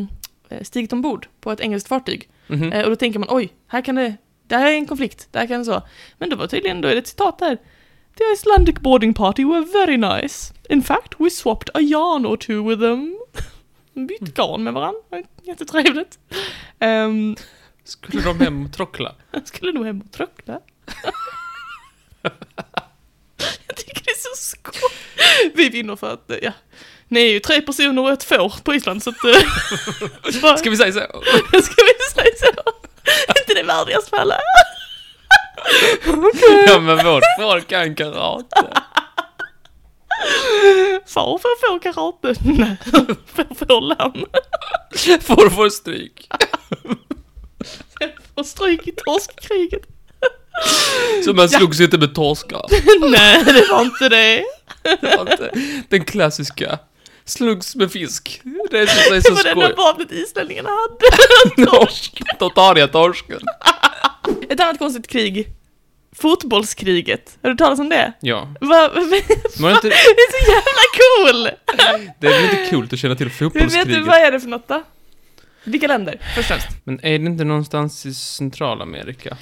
[0.48, 2.28] eh, stigit ombord på ett engelskt fartyg.
[2.48, 2.72] Mhm.
[2.72, 5.58] Eh, och då tänker man oj, här kan det, där är en konflikt, där kan
[5.58, 5.82] det så.
[6.18, 7.58] Men då var tydligen, då är det ett citat där.
[8.18, 10.54] The Icelandic boarding party were very nice.
[10.68, 13.18] In fact, we swapped a yarn or two with them.
[14.08, 16.18] Bytt garn med varandra, Det var jättetrevligt.
[16.80, 17.36] Um,
[17.84, 19.14] Skulle de hem och trockla?
[19.44, 20.60] skulle nog hem och trockla.
[23.66, 24.90] Jag tycker det är så skoj.
[25.54, 26.52] Vi vinner för att, ja,
[27.08, 29.24] ni är ju tre personer och ett får på Island så att...
[29.24, 30.98] eh, bara- Ska vi säga så?
[31.62, 32.62] Ska vi säga så?
[33.40, 34.36] Inte det värdigast för alla?
[36.66, 38.66] Ja, men vårt folk kan karate.
[41.06, 42.34] Far får få karate.
[42.44, 42.76] Nej,
[43.34, 44.24] får få lamm.
[45.22, 46.28] Får får stryk.
[48.34, 49.82] Får stryk i torskkriget.
[51.24, 52.66] Så man slogs inte med torskar.
[53.10, 54.44] Nej, det var inte det.
[54.82, 55.50] Det var inte
[55.88, 56.78] Den klassiska.
[57.28, 58.40] Slugs med fisk.
[58.70, 61.70] Det är så, det är Det så var det enda vapnet islänningarna hade.
[61.70, 62.22] Torsk.
[62.38, 63.40] Då tar torsken.
[64.48, 65.48] Ett annat konstigt krig.
[66.16, 67.38] Fotbollskriget.
[67.42, 68.12] Har du talat om det?
[68.20, 68.54] Ja.
[68.60, 69.02] Va, va,
[69.60, 71.50] Men inte, det är så jävla cool!
[72.20, 74.06] det är väl inte coolt att känna till Men vet du, fotbollskriget?
[74.06, 74.82] vad är det för något då?
[75.64, 76.66] Vilka länder, först och främst?
[76.84, 79.36] Men är det inte någonstans i Centralamerika?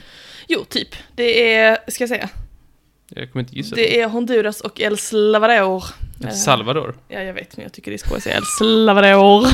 [0.49, 0.89] Jo, typ.
[1.15, 2.29] Det är, ska jag säga,
[3.09, 3.77] Jag kommer inte gissa.
[3.77, 5.85] det är Honduras och El Salvador.
[6.21, 6.95] El Eh, Salvador.
[7.09, 9.49] Ja, jag vet, men jag tycker det är skoj att säga El Salvador.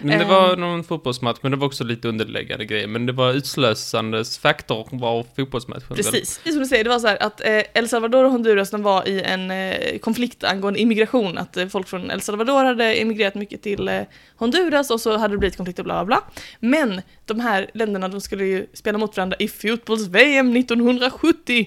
[0.02, 0.60] Men det var ehm.
[0.60, 2.86] någon fotbollsmatch, men det var också lite underläggande grejer.
[2.86, 5.96] Men det var utslösandes faktor var fotbollsmatchen.
[5.96, 8.70] Precis, det som du säger, det var så här att eh, El Salvador och Honduras
[8.70, 12.94] de var i en eh, konflikt angående immigration, att eh, folk från El Salvador hade
[12.94, 14.00] emigrerat mycket till eh,
[14.36, 16.40] Honduras och så hade det blivit konflikt och bla bla bla.
[16.60, 21.66] Men de här länderna de skulle ju spela mot varandra i fotbolls-VM 1970.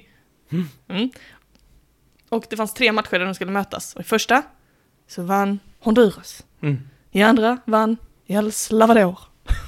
[0.90, 1.10] Mm.
[2.30, 4.44] Och det fanns tre matcher där de skulle mötas, och i första
[5.08, 6.44] så vann Honduras.
[6.62, 6.80] Mm.
[7.12, 7.98] I andra vann
[8.28, 9.20] El Salvador.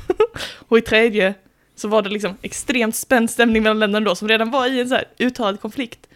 [0.67, 1.33] och i tredje
[1.75, 4.89] så var det liksom extremt spänd stämning mellan länderna då, som redan var i en
[4.89, 6.07] så här uttalad konflikt.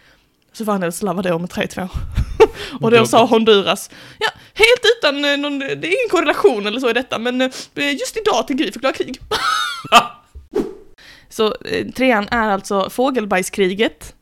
[0.52, 1.88] Så vann El Salvador med 3-2.
[2.80, 6.90] och då sa Honduras, ja, helt utan eh, någon, det är ingen korrelation eller så
[6.90, 9.20] i detta, men eh, just idag tänker vi förklara krig.
[11.28, 14.14] så eh, trean är alltså fågelbajskriget.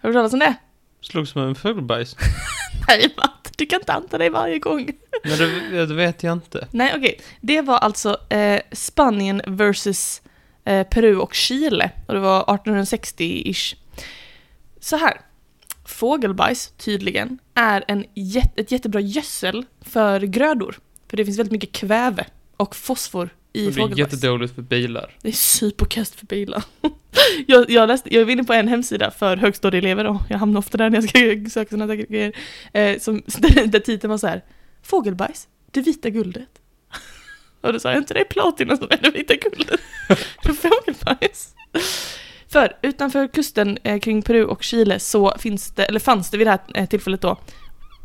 [0.00, 0.54] Har du hört talas om det?
[1.00, 2.16] Slogs med en fågelbajs?
[2.88, 4.90] Nej, Matt, du kan inte anta det varje gång.
[5.24, 5.36] Nej,
[5.70, 6.68] det, det vet jag inte.
[6.70, 7.20] Nej, okej.
[7.40, 10.22] Det var alltså eh, Spanien versus
[10.64, 11.90] eh, Peru och Chile.
[12.08, 13.76] Och det var 1860-ish.
[14.80, 15.20] Så här.
[15.84, 20.78] Fågelbajs, tydligen, är en jät- ett jättebra gödsel för grödor.
[21.08, 22.26] För det finns väldigt mycket kväve
[22.56, 24.12] och fosfor i Och det är fågelbajs.
[24.12, 25.16] jättedåligt för bilar.
[25.22, 26.62] Det är superkast för bilar.
[27.46, 30.78] Jag, jag, läste, jag var inne på en hemsida för högstadieelever och jag hamnar ofta
[30.78, 32.32] där när jag ska söka sådana här grejer,
[32.72, 34.44] eh, som, där, där titeln var så här
[34.82, 36.48] Fågelbajs, det vita guldet.
[37.60, 39.80] Och då sa jag inte det är platina som är det vita guldet.
[40.42, 41.54] Det är Fågelbajs.
[42.48, 46.46] För utanför kusten eh, kring Peru och Chile så finns det, eller fanns det vid
[46.46, 47.38] det här eh, tillfället då,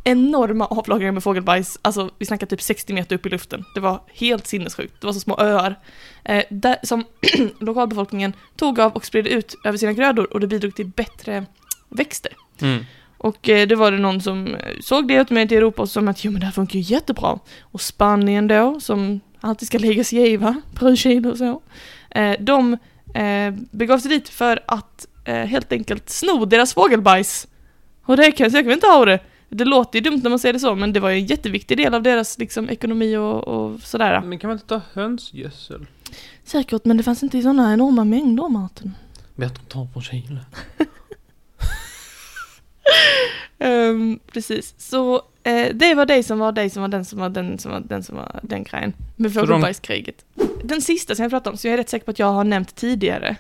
[0.04, 3.66] enorma avlagringar med fågelbajs, alltså vi snackar typ 60 meter upp i luften.
[3.76, 5.80] Det var helt sinnessjukt, det var så små öar.
[6.24, 7.06] Eh, där, som
[7.60, 11.45] lokalbefolkningen tog av och spred ut över sina grödor och det bidrog till bättre
[11.89, 12.34] växter.
[12.62, 12.86] Mm.
[13.18, 15.89] Och eh, det var det någon som eh, såg det ut med till Europa och
[15.89, 17.39] sa att jo men det här funkar ju jättebra.
[17.62, 21.62] Och Spanien då, som alltid ska lägga sig i va, Peru, och så.
[22.10, 22.78] Eh, de
[23.14, 27.47] eh, begav sig dit för att eh, helt enkelt sno deras fågelbajs.
[28.06, 29.20] Och det kan jag kan inte ha det.
[29.54, 31.78] Det låter ju dumt när man säger det så, men det var ju en jätteviktig
[31.78, 34.22] del av deras liksom, ekonomi och, och sådär.
[34.22, 35.86] Men kan man inte ta hönsgödsel?
[36.43, 38.93] Säkert, men det fanns inte i sådana enorma mängder, Martin.
[39.36, 40.39] Bättre att ta från Chile.
[43.60, 47.30] Ehm, precis, så eh, det var det som var det som var den som var
[47.30, 48.93] den som var den som var den grejen.
[49.16, 50.26] Med de- fågelbajskriget.
[50.64, 52.43] Den sista som jag pratade om, som jag är rätt säker på att jag har
[52.43, 53.36] nämnt tidigare.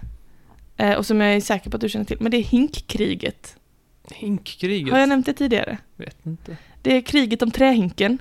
[0.77, 3.55] eh, och som jag är säker på att du känner till, men det är hinkkriget.
[4.13, 4.91] Hinkkriget?
[4.91, 5.77] Har jag nämnt det tidigare?
[5.95, 6.57] Vet inte.
[6.81, 8.17] Det är kriget om trähinken.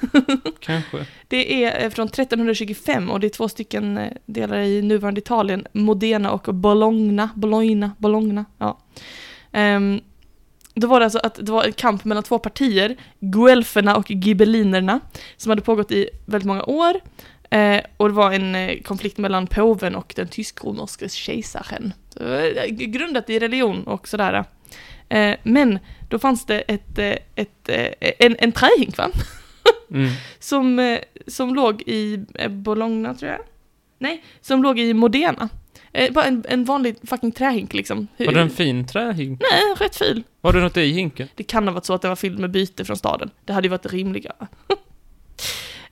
[0.60, 1.06] Kanske.
[1.28, 5.66] Det är eh, från 1325 och det är två stycken eh, delar i nuvarande Italien,
[5.72, 8.78] Modena och Bologna, Bologna, Bologna, ja.
[9.52, 10.00] Ehm,
[10.74, 15.00] då var det alltså att det var en kamp mellan två partier, guelferna och gibellinerna,
[15.36, 17.00] som hade pågått i väldigt många år.
[17.50, 21.92] Eh, och det var en eh, konflikt mellan påven och den tysk-romerske kejsaren.
[22.20, 24.44] Eh, Grundat i religion och sådär.
[25.10, 27.88] Eh, men då fanns det ett, eh, ett, eh,
[28.18, 29.08] en, en trähink va?
[29.92, 30.10] Mm.
[30.38, 33.40] som, som låg i Bologna tror jag.
[33.98, 35.48] Nej, som låg i Modena.
[35.92, 38.06] Eh, bara en, en vanlig fucking trähink liksom.
[38.16, 39.40] Hur- Var det en fin trähink?
[39.50, 40.22] Nej, rätt ful.
[40.40, 41.28] Var det något i hinken?
[41.34, 43.30] Det kan ha varit så att det var fylld med byte från staden.
[43.44, 44.46] Det hade ju varit rimligare.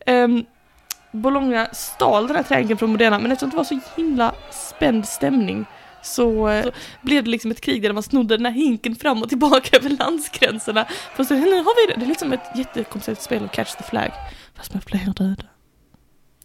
[0.06, 0.44] um,
[1.12, 5.66] Bologna stal den här trähinken från Modena, men eftersom det var så himla spänd stämning
[6.02, 6.70] så, eh, så
[7.02, 9.90] blev det liksom ett krig där man snodde den här hinken fram och tillbaka över
[9.90, 10.84] landsgränserna.
[11.16, 12.00] För så, nu har vi det.
[12.00, 14.10] Det är liksom ett jättekomplicerat spel av Catch the Flag.
[14.54, 15.44] Fast med fler döda.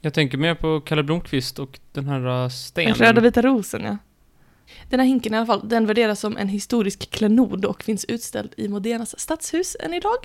[0.01, 2.95] Jag tänker mer på Kalle Blomkvist och den här Den stenen.
[2.95, 3.97] röda vita rosen, ja.
[4.89, 8.53] Den här hinken i alla fall, den värderas som en historisk klenod och finns utställd
[8.57, 10.17] i Modenas stadshus än idag.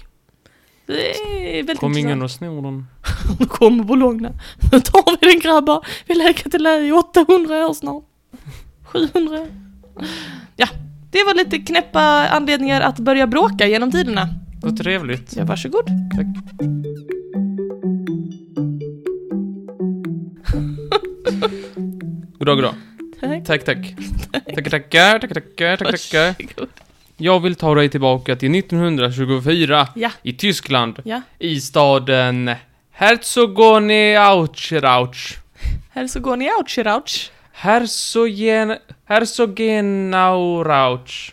[0.87, 2.87] Det är väldigt Kom ingen och snor den.
[3.41, 4.33] Nu kommer Bologna.
[4.73, 5.87] Nu tar vi den grabbar.
[6.07, 8.05] Vi läker till lä i 800 år snart.
[8.89, 9.47] 700 år.
[10.57, 10.67] Ja,
[11.11, 14.29] det var lite knäppa anledningar att börja bråka genom tiderna.
[14.63, 15.37] Vad trevligt.
[15.37, 15.87] Ja, varsågod.
[16.17, 16.27] Tack.
[22.39, 22.75] Goddag, goddag.
[23.21, 23.45] Tack.
[23.45, 23.95] Tack, tack.
[24.33, 26.35] Tackar, tackar, tackar, tackar, tackar.
[26.39, 26.69] Varsågod.
[27.17, 31.23] Jag vill ta dig tillbaka till 1924 Ja, i Tyskland, ja.
[31.39, 32.51] i staden
[32.93, 35.37] Herzogenaurach.
[35.91, 37.31] Här så går ni out, Chirauch.
[37.59, 38.77] Herzogen...
[39.05, 41.33] Herzogenaurach.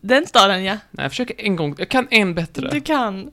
[0.00, 0.72] Den staden, ja.
[0.90, 1.74] Nej, jag försöker en gång.
[1.78, 2.68] Jag kan en bättre.
[2.70, 3.30] Du kan.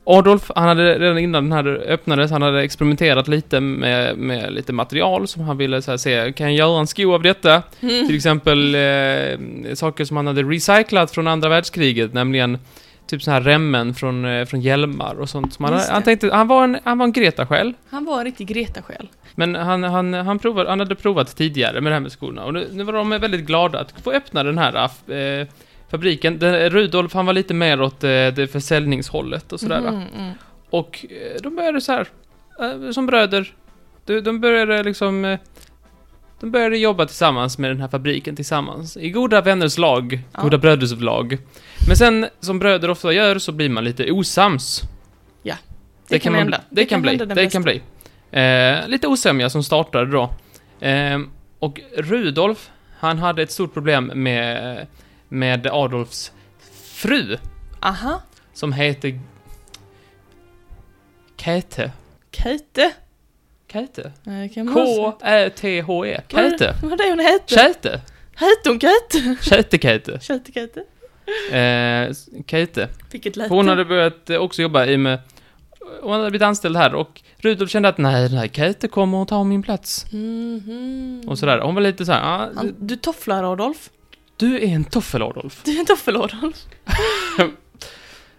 [0.08, 4.74] Adolf, han hade redan innan den här öppnades, han hade experimenterat lite med, med lite
[4.74, 7.64] material som han ville så se, kan jag göra en sko av detta?
[7.80, 12.60] Till exempel eh, saker som han hade recyclat från andra världskriget, nämligen
[13.08, 15.54] typ så här remmen från, eh, från hjälmar och sånt.
[15.54, 17.74] Som han, han tänkte, han var en, han var en Greta-själ.
[17.90, 19.10] Han var en riktig Greta-själ.
[19.36, 22.54] Men han, han, han, provar, han hade provat tidigare med det här med skorna och
[22.54, 25.48] nu, nu var de väldigt glada att få öppna den här eh,
[25.92, 26.40] fabriken.
[26.40, 29.78] Den, Rudolf, han var lite mer åt eh, det försäljningshållet och sådär.
[29.78, 30.32] Mm, mm.
[30.70, 32.08] Och eh, de började så här,
[32.60, 33.54] eh, som bröder.
[34.06, 35.26] De, de började liksom...
[35.26, 35.40] eh,
[36.40, 38.98] De började jobba tillsammans med den här fabriken tillsammans.
[38.98, 40.42] I goda vänners lag, Ja.
[40.42, 41.38] goda bröders lag.
[41.88, 44.82] Men sen, som bröder ofta gör, så blir man lite osams.
[46.08, 46.62] Det, kan man- hända.
[46.70, 47.16] Det, kan bli.
[47.16, 47.50] Det bästa.
[47.50, 47.82] kan bli.
[48.32, 50.30] Eh, lite osämja som startade då.
[50.88, 51.20] Eh,
[51.60, 52.70] och Rudolf,
[53.00, 54.88] han hade ett stort problem med,
[55.30, 56.32] med Adolfs
[56.94, 57.38] fru,
[57.80, 58.22] Aha.
[58.54, 59.20] som heter...
[64.24, 66.22] Nej, kan man också- K-Ä-T-H-E.
[66.34, 67.56] Vad är- det hon hette?
[67.56, 68.02] Käte.
[68.36, 69.36] Hette hon Käte?
[69.42, 70.20] Käte-Käte.
[70.22, 70.84] Käte Käte.
[71.58, 72.14] Eh,
[72.48, 72.90] Käte.
[73.12, 73.54] Vilket läte.
[73.54, 75.20] Hon hade börjat eh, också jobba i med...
[76.02, 79.28] Hon hade blivit anställd här och Rudolf kände att nej, den här Käte kommer att
[79.28, 80.06] ta min plats.
[80.12, 81.22] Mhm.
[81.28, 81.60] Och sådär.
[81.60, 83.90] Hon var lite såhär, ah, Han, du tofflar Adolf.
[84.38, 85.62] Du är en toffel Adolf.
[85.66, 86.58] Du är en toffel Adolf.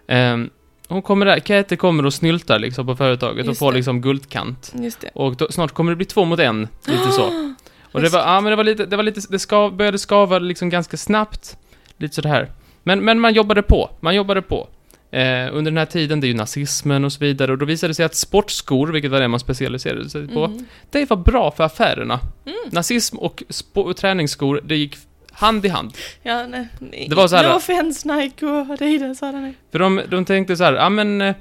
[0.07, 0.49] Ehm,
[0.87, 3.75] hon kommer där, Käte kommer och snyltar liksom på företaget och Just får det.
[3.77, 4.73] liksom guldkant.
[4.75, 5.09] Just det.
[5.13, 7.53] Och då, snart kommer det bli två mot en, lite så.
[7.91, 10.39] Och det var, ja men det var lite, det var lite, det skav, började skava
[10.39, 11.57] liksom ganska snabbt.
[11.97, 12.51] Lite sådär.
[12.83, 14.67] Men, men man jobbade på, man jobbade på.
[15.11, 17.89] Eh, under den här tiden, det är ju nazismen och så vidare, och då visade
[17.89, 20.65] det sig att sportskor, vilket var det man specialiserade sig på, Mhm.
[20.91, 22.19] det var bra för affärerna.
[22.45, 22.57] Mm.
[22.71, 24.95] Nazism och spo- träningsskor, det gick
[25.37, 25.91] hand i hand.
[26.23, 26.67] Ja, nej.
[26.79, 27.07] nej.
[27.09, 29.53] Det var så här- No offense Nike och Adidas, sa nej.
[29.71, 31.21] För de, de tänkte så här, ja men...
[31.21, 31.35] Eh,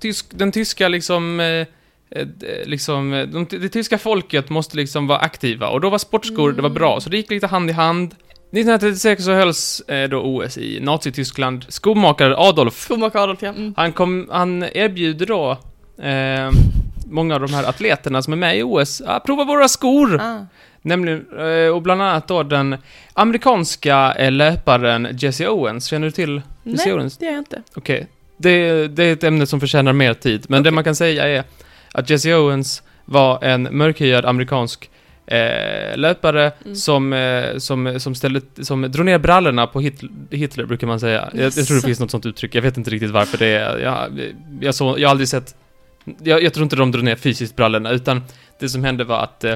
[0.00, 1.40] tysk, den tyska liksom...
[1.40, 1.66] Eh,
[2.10, 2.26] eh,
[2.64, 6.70] liksom de, det tyska folket måste liksom vara aktiva och då var sportskor, det var
[6.70, 8.12] bra, så det gick lite hand i hand.
[8.12, 11.64] 1936 så hölls eh, då OS i Nazityskland.
[11.68, 13.48] Skomakare Adolf, Skomakare Adolf, ja.
[13.48, 13.74] Mm.
[13.76, 15.50] han, kom, han erbjuder då
[16.04, 16.50] eh,
[17.10, 20.20] många av de här atleterna som är med i OS, att prova våra skor!
[20.20, 20.46] Ah.
[20.86, 22.76] Nämligen, eh, och bland annat då den
[23.12, 27.18] amerikanska eh, löparen Jesse Owens, känner du till Jesse Nej, Owens?
[27.18, 27.62] det gör jag inte.
[27.74, 28.06] Okej.
[28.36, 31.44] Det, det är ett ämne som förtjänar mer tid, men det man kan säga är
[31.92, 34.90] att Jesse Owens var en mörkhyad amerikansk
[35.26, 36.76] eh, löpare Mm.
[36.76, 41.28] som, eh, som, som, ställde, som drog ner brallorna på Hitler, Hitler brukar man säga.
[41.34, 43.78] Jag, jag tror det finns något sånt uttryck, jag vet inte riktigt varför det är.
[43.78, 44.20] Jag,
[44.60, 45.54] jag, så, jag har aldrig sett...
[46.22, 48.22] Jag, jag tror inte de drog ner fysiskt brallorna, utan
[48.60, 49.54] det som hände var att Eh,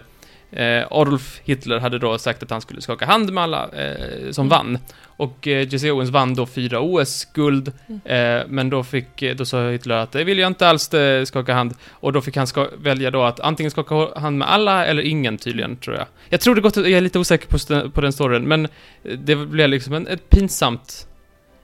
[0.90, 4.49] Adolf Hitler hade då sagt att han skulle skaka hand med alla eh, som Mm.
[4.49, 4.78] vann.
[5.05, 7.72] Och eh, Jesse Owens vann då fyra OS-guld.
[7.88, 8.01] Mm.
[8.40, 11.24] Eh, men då fick, eh, då sa Hitler att det vill jag inte alls eh,
[11.24, 11.74] skaka hand.
[11.90, 12.46] Och då fick han
[12.78, 16.07] välja då att antingen skaka hand med alla eller ingen tydligen, tror jag.
[16.28, 19.36] Jag tror det gått, jag är lite osäker på, på den storyn, men eh, det
[19.36, 21.05] blev liksom en, ett pinsamt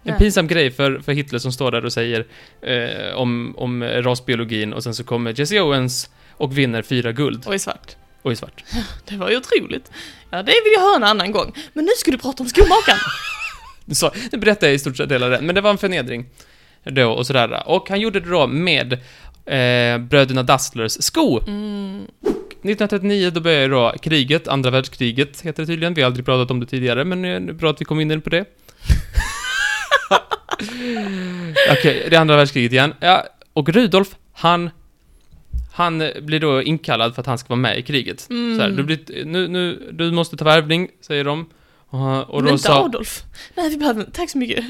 [0.06, 2.26] en pinsam grej för, för Hitler som står där och säger
[2.62, 7.54] eh, om, om rasbiologin och sen så kommer Jesse Owens och vinner fyra guld Och
[7.54, 7.96] i svart.
[8.24, 8.64] Och i svart.
[9.04, 9.90] Det var ju otroligt.
[10.30, 11.52] Ja, det vill jag höra en annan gång.
[11.72, 12.98] Men nu ska du prata om skomakaren.
[13.92, 16.26] Så, nu berättar jag i stort sett hela det, men det var en förnedring.
[16.84, 17.62] Då, och sådär.
[17.66, 18.92] Och han gjorde det då med
[19.46, 21.40] eh, bröderna Dastlers sko.
[21.46, 22.06] Mm.
[22.64, 25.94] 1939 då började då kriget, andra världskriget heter det tydligen.
[25.94, 28.20] Vi har aldrig pratat om det tidigare, men det är bra att vi kom in
[28.20, 28.44] på det.
[31.70, 32.94] Okej, det är andra världskriget igen.
[33.00, 34.70] Ja, och Rudolf, han...
[35.76, 38.26] Han blir då inkallad för att han ska vara med i kriget.
[38.30, 38.56] Mm.
[38.56, 41.46] Så här, du, blir, nu, nu, du måste ta värvning, säger de.
[41.88, 42.84] Och, och Men inte sa...
[42.84, 43.22] Adolf.
[43.54, 44.64] Nej, vi behöver Tack så mycket.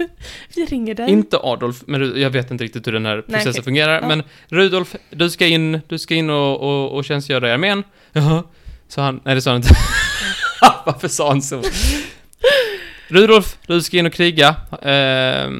[0.56, 1.10] vi ringer dig.
[1.10, 3.62] Inte Adolf, men jag vet inte riktigt hur den här processen okej.
[3.62, 4.00] fungerar.
[4.00, 4.08] Ja.
[4.08, 7.84] Men Rudolf, du ska in, du ska in och, och, och tjänstgöra i armén.
[8.12, 8.42] Jaha.
[8.88, 9.74] Sa han, nej det sa han inte.
[10.86, 11.62] Varför sa han så?
[13.08, 15.50] Rudolf, du ska in och kriga, eh,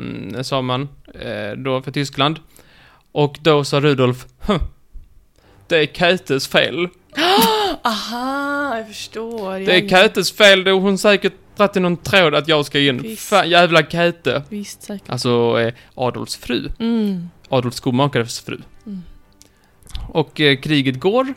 [0.43, 0.89] sa man
[1.21, 2.39] eh, då för Tyskland.
[3.13, 4.59] Och då sa Rudolf, "Hm,
[5.71, 6.89] det är Kätes fel.
[7.83, 9.59] Aha, jag förstår.
[9.59, 13.03] Det är Kätes fel, då hon säkert dragit i någon tråd att jag ska in.
[13.03, 13.29] Visst.
[13.29, 14.43] Fan, jävla Käte.
[14.49, 15.11] Visst, säkert.
[15.11, 16.69] Alltså eh, Adolfs fru.
[16.79, 17.29] Mm.
[17.49, 18.59] Adolf Skomakares fru.
[18.87, 19.03] Mm.
[20.09, 21.35] Och eh, kriget går,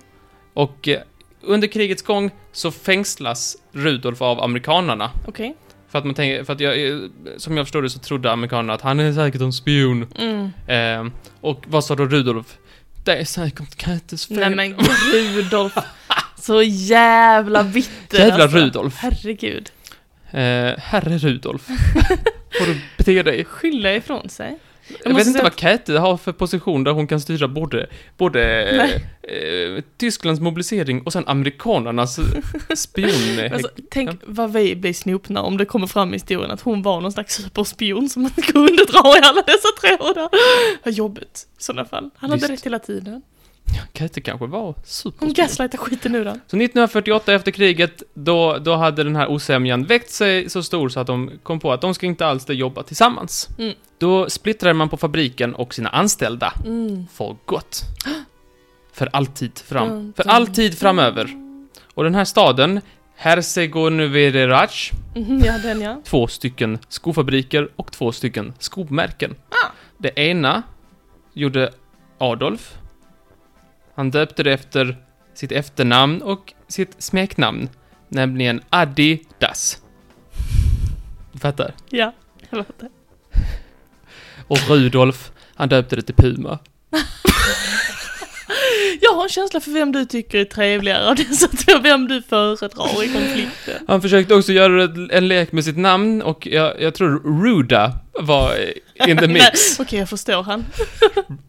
[0.54, 1.02] och eh,
[1.42, 5.12] under krigets gång så fängslas Rudolf av amerikanarna.
[5.28, 5.56] Okej.
[5.90, 6.98] För att man tänker, för att jag, eh,
[7.38, 10.08] som jag förstår det så trodde amerikanerna att han är säkert en spion.
[10.16, 10.52] Mm.
[10.68, 12.58] Eh, och vad sa då Rudolf?
[13.04, 14.38] Det är säkert Kätes fel.
[14.38, 14.76] Nej men
[15.36, 15.74] Rudolf.
[16.40, 18.58] Så jävla bitter Jävla alltså.
[18.58, 18.96] Rudolf.
[18.98, 19.72] Herregud.
[20.32, 20.40] Eh,
[20.78, 21.68] herre Rudolf.
[22.60, 23.46] Får du bete dig?
[23.46, 24.60] Skylla ifrån sig.
[25.04, 27.88] Jag, måste vet inte vad Käthe har för position där hon kan styra både,
[28.18, 28.74] både
[29.24, 32.20] eh, Tysklands mobilisering och sen amerikanernas
[32.76, 33.52] spion...
[33.54, 34.16] Alltså, tänk Ja.
[34.26, 37.36] vad vi blir snopna om det kommer fram i historien att hon var någon slags
[37.36, 40.30] superspion som inte kunde dra i alla dessa trådar.
[40.84, 42.10] Vad jobbigt i sådana fall.
[42.16, 42.52] Han hade Visst.
[42.52, 43.22] rätt hela tiden.
[43.94, 45.34] Käthe kanske var Hon superspion.
[45.34, 46.36] gaslightar skiten ur den.
[46.36, 51.00] Så 1948 efter kriget, då, då hade den här osämjan växt sig så stor så
[51.00, 53.50] att de kom på att de ska inte alls jobba tillsammans.
[53.58, 53.74] Mm.
[53.98, 56.54] Då splittrade man på fabriken och sina anställda.
[56.66, 57.08] Mm.
[57.14, 57.82] För gott.
[58.94, 59.90] För alltid fram.
[59.90, 61.30] Dun, För alltid framöver.
[61.94, 62.82] Och den här staden,
[63.16, 64.68] Herzegovina
[65.16, 66.02] Mhm, ja, den ja.
[66.04, 69.36] två stycken skofabriker och två stycken skomärken.
[69.50, 69.68] Ah.
[69.98, 70.64] Det ena
[71.34, 71.72] gjorde
[72.18, 72.78] Adolf.
[73.96, 74.98] Han döpte det efter
[75.34, 77.70] sitt efternamn och sitt smeknamn,
[78.10, 79.82] nämligen Adidas.
[81.32, 81.74] Du fattar?
[81.90, 82.14] Ja,
[82.50, 82.90] jag det.
[84.48, 86.60] Och Rudolf, han döpte det till Puma.
[89.02, 92.22] Jag har en känsla för vem du tycker är trevligare av dessa två, vem du
[92.22, 93.86] föredrar i konflikten.
[93.88, 98.56] Han försökte också göra en lek med sitt namn och jag, jag tror Ruda var
[99.08, 99.80] in the mix.
[99.80, 100.66] Okej, jag förstår han.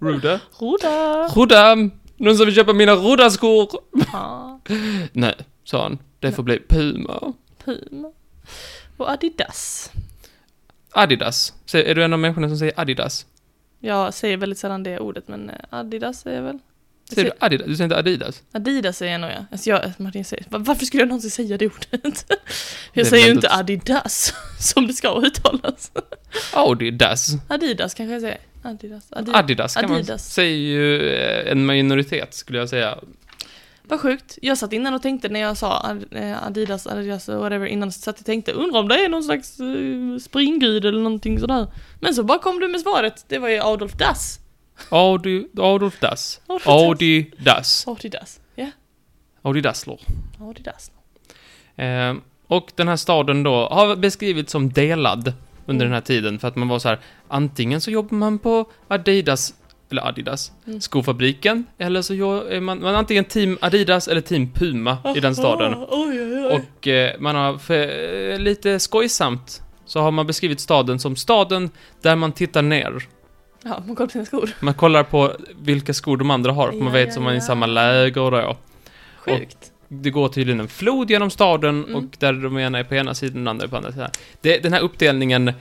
[0.01, 0.41] Ruda?
[0.61, 1.29] Roda!
[1.29, 1.77] Ruda!
[2.17, 3.69] Någon som vill köpa mina Ruda-skor?
[4.13, 4.61] Ja,
[5.13, 5.35] Nej,
[5.65, 5.99] sa han.
[6.21, 7.33] Det får bli Puma.
[7.65, 8.13] Puma.
[8.97, 9.91] Och Adidas.
[10.93, 11.53] Adidas.
[11.67, 13.27] Så Är du en av människorna som säger Adidas?
[13.81, 16.59] Jag säger väldigt sällan det ordet, men eh, Adidas är väl...
[17.09, 17.67] Jag Säger du Adidas?
[17.67, 18.43] Du säger inte Adidas?
[18.53, 19.45] Adidas säger jag nog ja.
[19.53, 21.91] Alltså jag, Martin säger, "Va- varför skulle jag någonsin säga det ordet?
[22.29, 22.39] Det
[22.93, 25.93] Jag är säger ju inte Adidas, som det ska uttalas.
[26.53, 27.29] Adidas.
[27.49, 28.39] Adidas kanske jag säger.
[28.65, 29.07] Adidas.
[29.11, 29.37] Adidas.
[29.37, 30.33] Adidas kan man Adidas.
[30.33, 32.99] säger ju eh, en minoritet, skulle jag säga.
[33.83, 34.39] Vad sjukt.
[34.43, 38.17] Jag satt innan och tänkte när jag sa eh, Adidas, Adidas whatever innan så satt
[38.19, 41.67] jag tänkte undrar om det är någon slags uh, springgud eller någonting sådär.
[42.01, 43.25] Men så bara kom du med svaret.
[43.29, 44.41] Det var ju Adolf Das.
[44.89, 46.41] Adi, Adolf Das.
[46.47, 46.75] Adolf Das.
[46.75, 47.85] Adidas.
[47.87, 48.41] Adidas.
[48.55, 48.71] Ja,
[49.43, 50.01] Adidasler.
[50.41, 50.91] Adidas.
[51.77, 52.15] Eh,
[52.47, 55.33] och den här staden då har beskrivits som delad
[55.67, 55.91] under Mm.
[55.91, 56.99] den här tiden för att man var så här
[57.29, 59.55] antingen så jobbar man på Adidas
[59.91, 60.81] eller Adidas Mm.
[60.81, 62.15] skofabriken eller så
[62.49, 65.75] är man, man är antingen team Adidas eller team Puma i den staden.
[65.75, 66.61] Oj, oj, oj.
[66.81, 71.71] Och eh, man har för, eh, lite skojsamt så har man beskrivit staden som staden
[72.03, 73.03] där man tittar ner.
[73.67, 74.51] Ja, man kollar på sina skor.
[74.61, 77.33] Man kollar på vilka skor de andra har, för man Ja, vet ja, som man
[77.33, 78.57] är i samma läger då.
[79.17, 79.73] Sjukt.
[80.03, 81.95] Det går tydligen en flod genom staden Mm.
[81.95, 84.11] och där de ena är på ena sidan och den andra är på andra sidan.
[84.41, 85.55] Det, den här uppdelningen eh,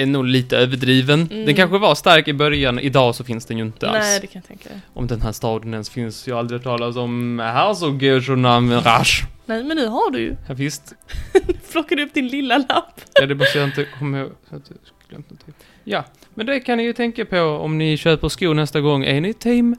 [0.00, 1.28] är nog lite överdriven.
[1.30, 1.46] Mm.
[1.46, 3.98] Den kanske var stark i början, idag så finns den ju inte alls.
[3.98, 4.80] Nej, det kan jag tänka.
[4.94, 9.22] Om den här staden ens finns, jag har aldrig hört talas om Herzogenamerach.
[9.46, 10.36] Nej, men nu har du ju.
[10.48, 10.92] Ja, visst.
[11.72, 13.00] Plockar du upp din lilla lapp.
[13.14, 14.30] Ja, det jag inte komma ihåg.
[14.50, 14.62] så jag
[15.08, 15.54] glömt någonting.
[15.84, 16.04] Ja,
[16.34, 19.04] men det kan ni ju tänka på om ni köper skor nästa gång.
[19.04, 19.76] Är ni team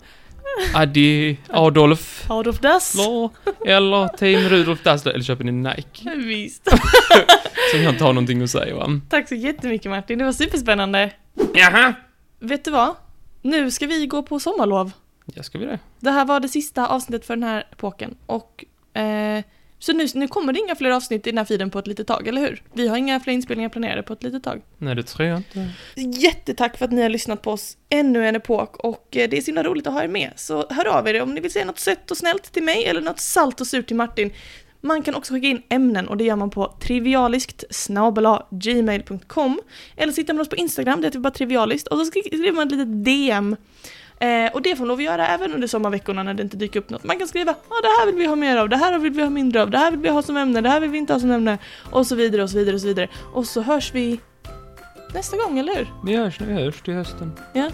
[0.76, 2.96] Adi Adolf Adolf Das.
[2.96, 3.30] Law,
[3.66, 5.14] eller team Rudolf Dassler?
[5.14, 6.10] Eller köper ni Nike?
[6.16, 6.70] Visst.
[7.72, 8.88] Som jag inte har någonting att säga va?
[9.10, 11.12] Tack så jättemycket Martin, det var superspännande.
[11.54, 11.94] Jaha!
[12.40, 12.96] Vet du vad?
[13.42, 14.92] Nu ska vi gå på sommarlov.
[15.26, 15.80] Ja, ska vi det?
[16.00, 18.66] Det här var det sista avsnittet för den här epoken och
[19.02, 19.44] eh,
[19.84, 22.08] så nu, nu kommer det inga fler avsnitt i den här feeden på ett litet
[22.08, 22.62] tag, eller hur?
[22.74, 24.62] Vi har inga fler inspelningar planerade på ett litet tag.
[24.78, 25.70] Nej, det tror jag inte.
[25.96, 29.42] Jättetack för att ni har lyssnat på oss ännu en epok och eh, det är
[29.42, 30.32] så himla roligt att ha er med.
[30.36, 33.02] Så hör av er om ni vill säga något sött och snällt till mig eller
[33.02, 34.34] något salt och surt till Martin.
[34.82, 37.64] Man kan också skicka in ämnen och det gör man på trivialiskt
[38.50, 39.62] gmail.com
[39.98, 42.72] eller sitter man oss på Instagram, det heter bara trivialiskt och så skriver man ett
[42.72, 43.56] litet DM.
[44.20, 46.80] Eh, och det får man lov att göra även under sommarveckorna när det inte dyker
[46.80, 47.04] upp något.
[47.04, 49.22] Man kan skriva ja det här vill vi ha mer av, det här vill vi
[49.24, 51.14] ha mindre av, det här vill vi ha som ämne, det här vill vi inte
[51.14, 51.58] ha som ämne
[51.92, 53.08] och så vidare och så vidare och så vidare.
[53.34, 54.20] Och så hörs vi
[55.14, 55.88] nästa gång, eller hur?
[56.06, 57.32] Vi hörs vi hörs till hösten.
[57.54, 57.70] Ja.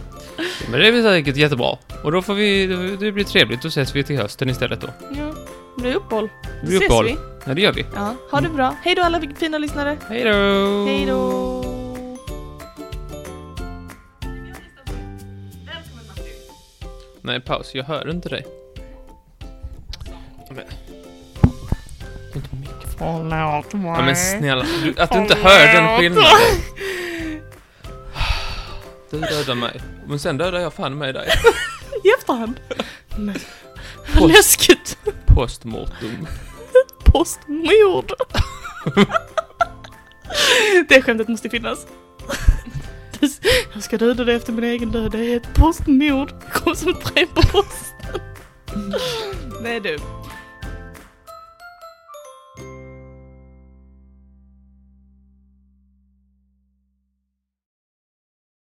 [0.71, 1.77] Men det blir säkert jättebra.
[2.03, 2.67] Och då får vi,
[2.99, 4.87] det blir trevligt, då ses vi till hösten istället då.
[5.17, 5.33] Ja,
[5.75, 6.29] det blir uppehåll.
[6.61, 7.05] Det blir Ses uppehåll.
[7.05, 7.17] vi.
[7.45, 7.85] Ja, det gör vi.
[7.95, 8.75] Ja, ha det bra.
[8.83, 9.97] Hej då alla fina lyssnare.
[10.09, 10.85] Hej då!
[10.85, 11.78] Hej då.
[17.29, 17.75] Nej, paus.
[17.75, 18.45] Jag hör inte dig.
[20.47, 20.55] Men...
[20.55, 20.61] Det
[22.31, 23.91] är inte mycket Förlåt mig.
[23.91, 26.29] Ja men snälla, du, att du inte hör den skillnaden.
[29.11, 31.27] Du dödar mig, men sen dödar jag fan med dig.
[32.03, 32.59] I efterhand.
[33.17, 33.35] Men,
[34.07, 34.35] vad Post.
[34.35, 34.97] läskigt.
[35.25, 36.27] Postmortum.
[37.05, 38.11] Postmord.
[40.89, 41.87] Det skämtet måste finnas.
[43.73, 45.11] Jag ska döda dig efter min egen död.
[45.11, 46.33] Det är ett postmord.
[46.53, 48.21] Koncentrera som ett på posten.
[49.61, 49.97] Nej du.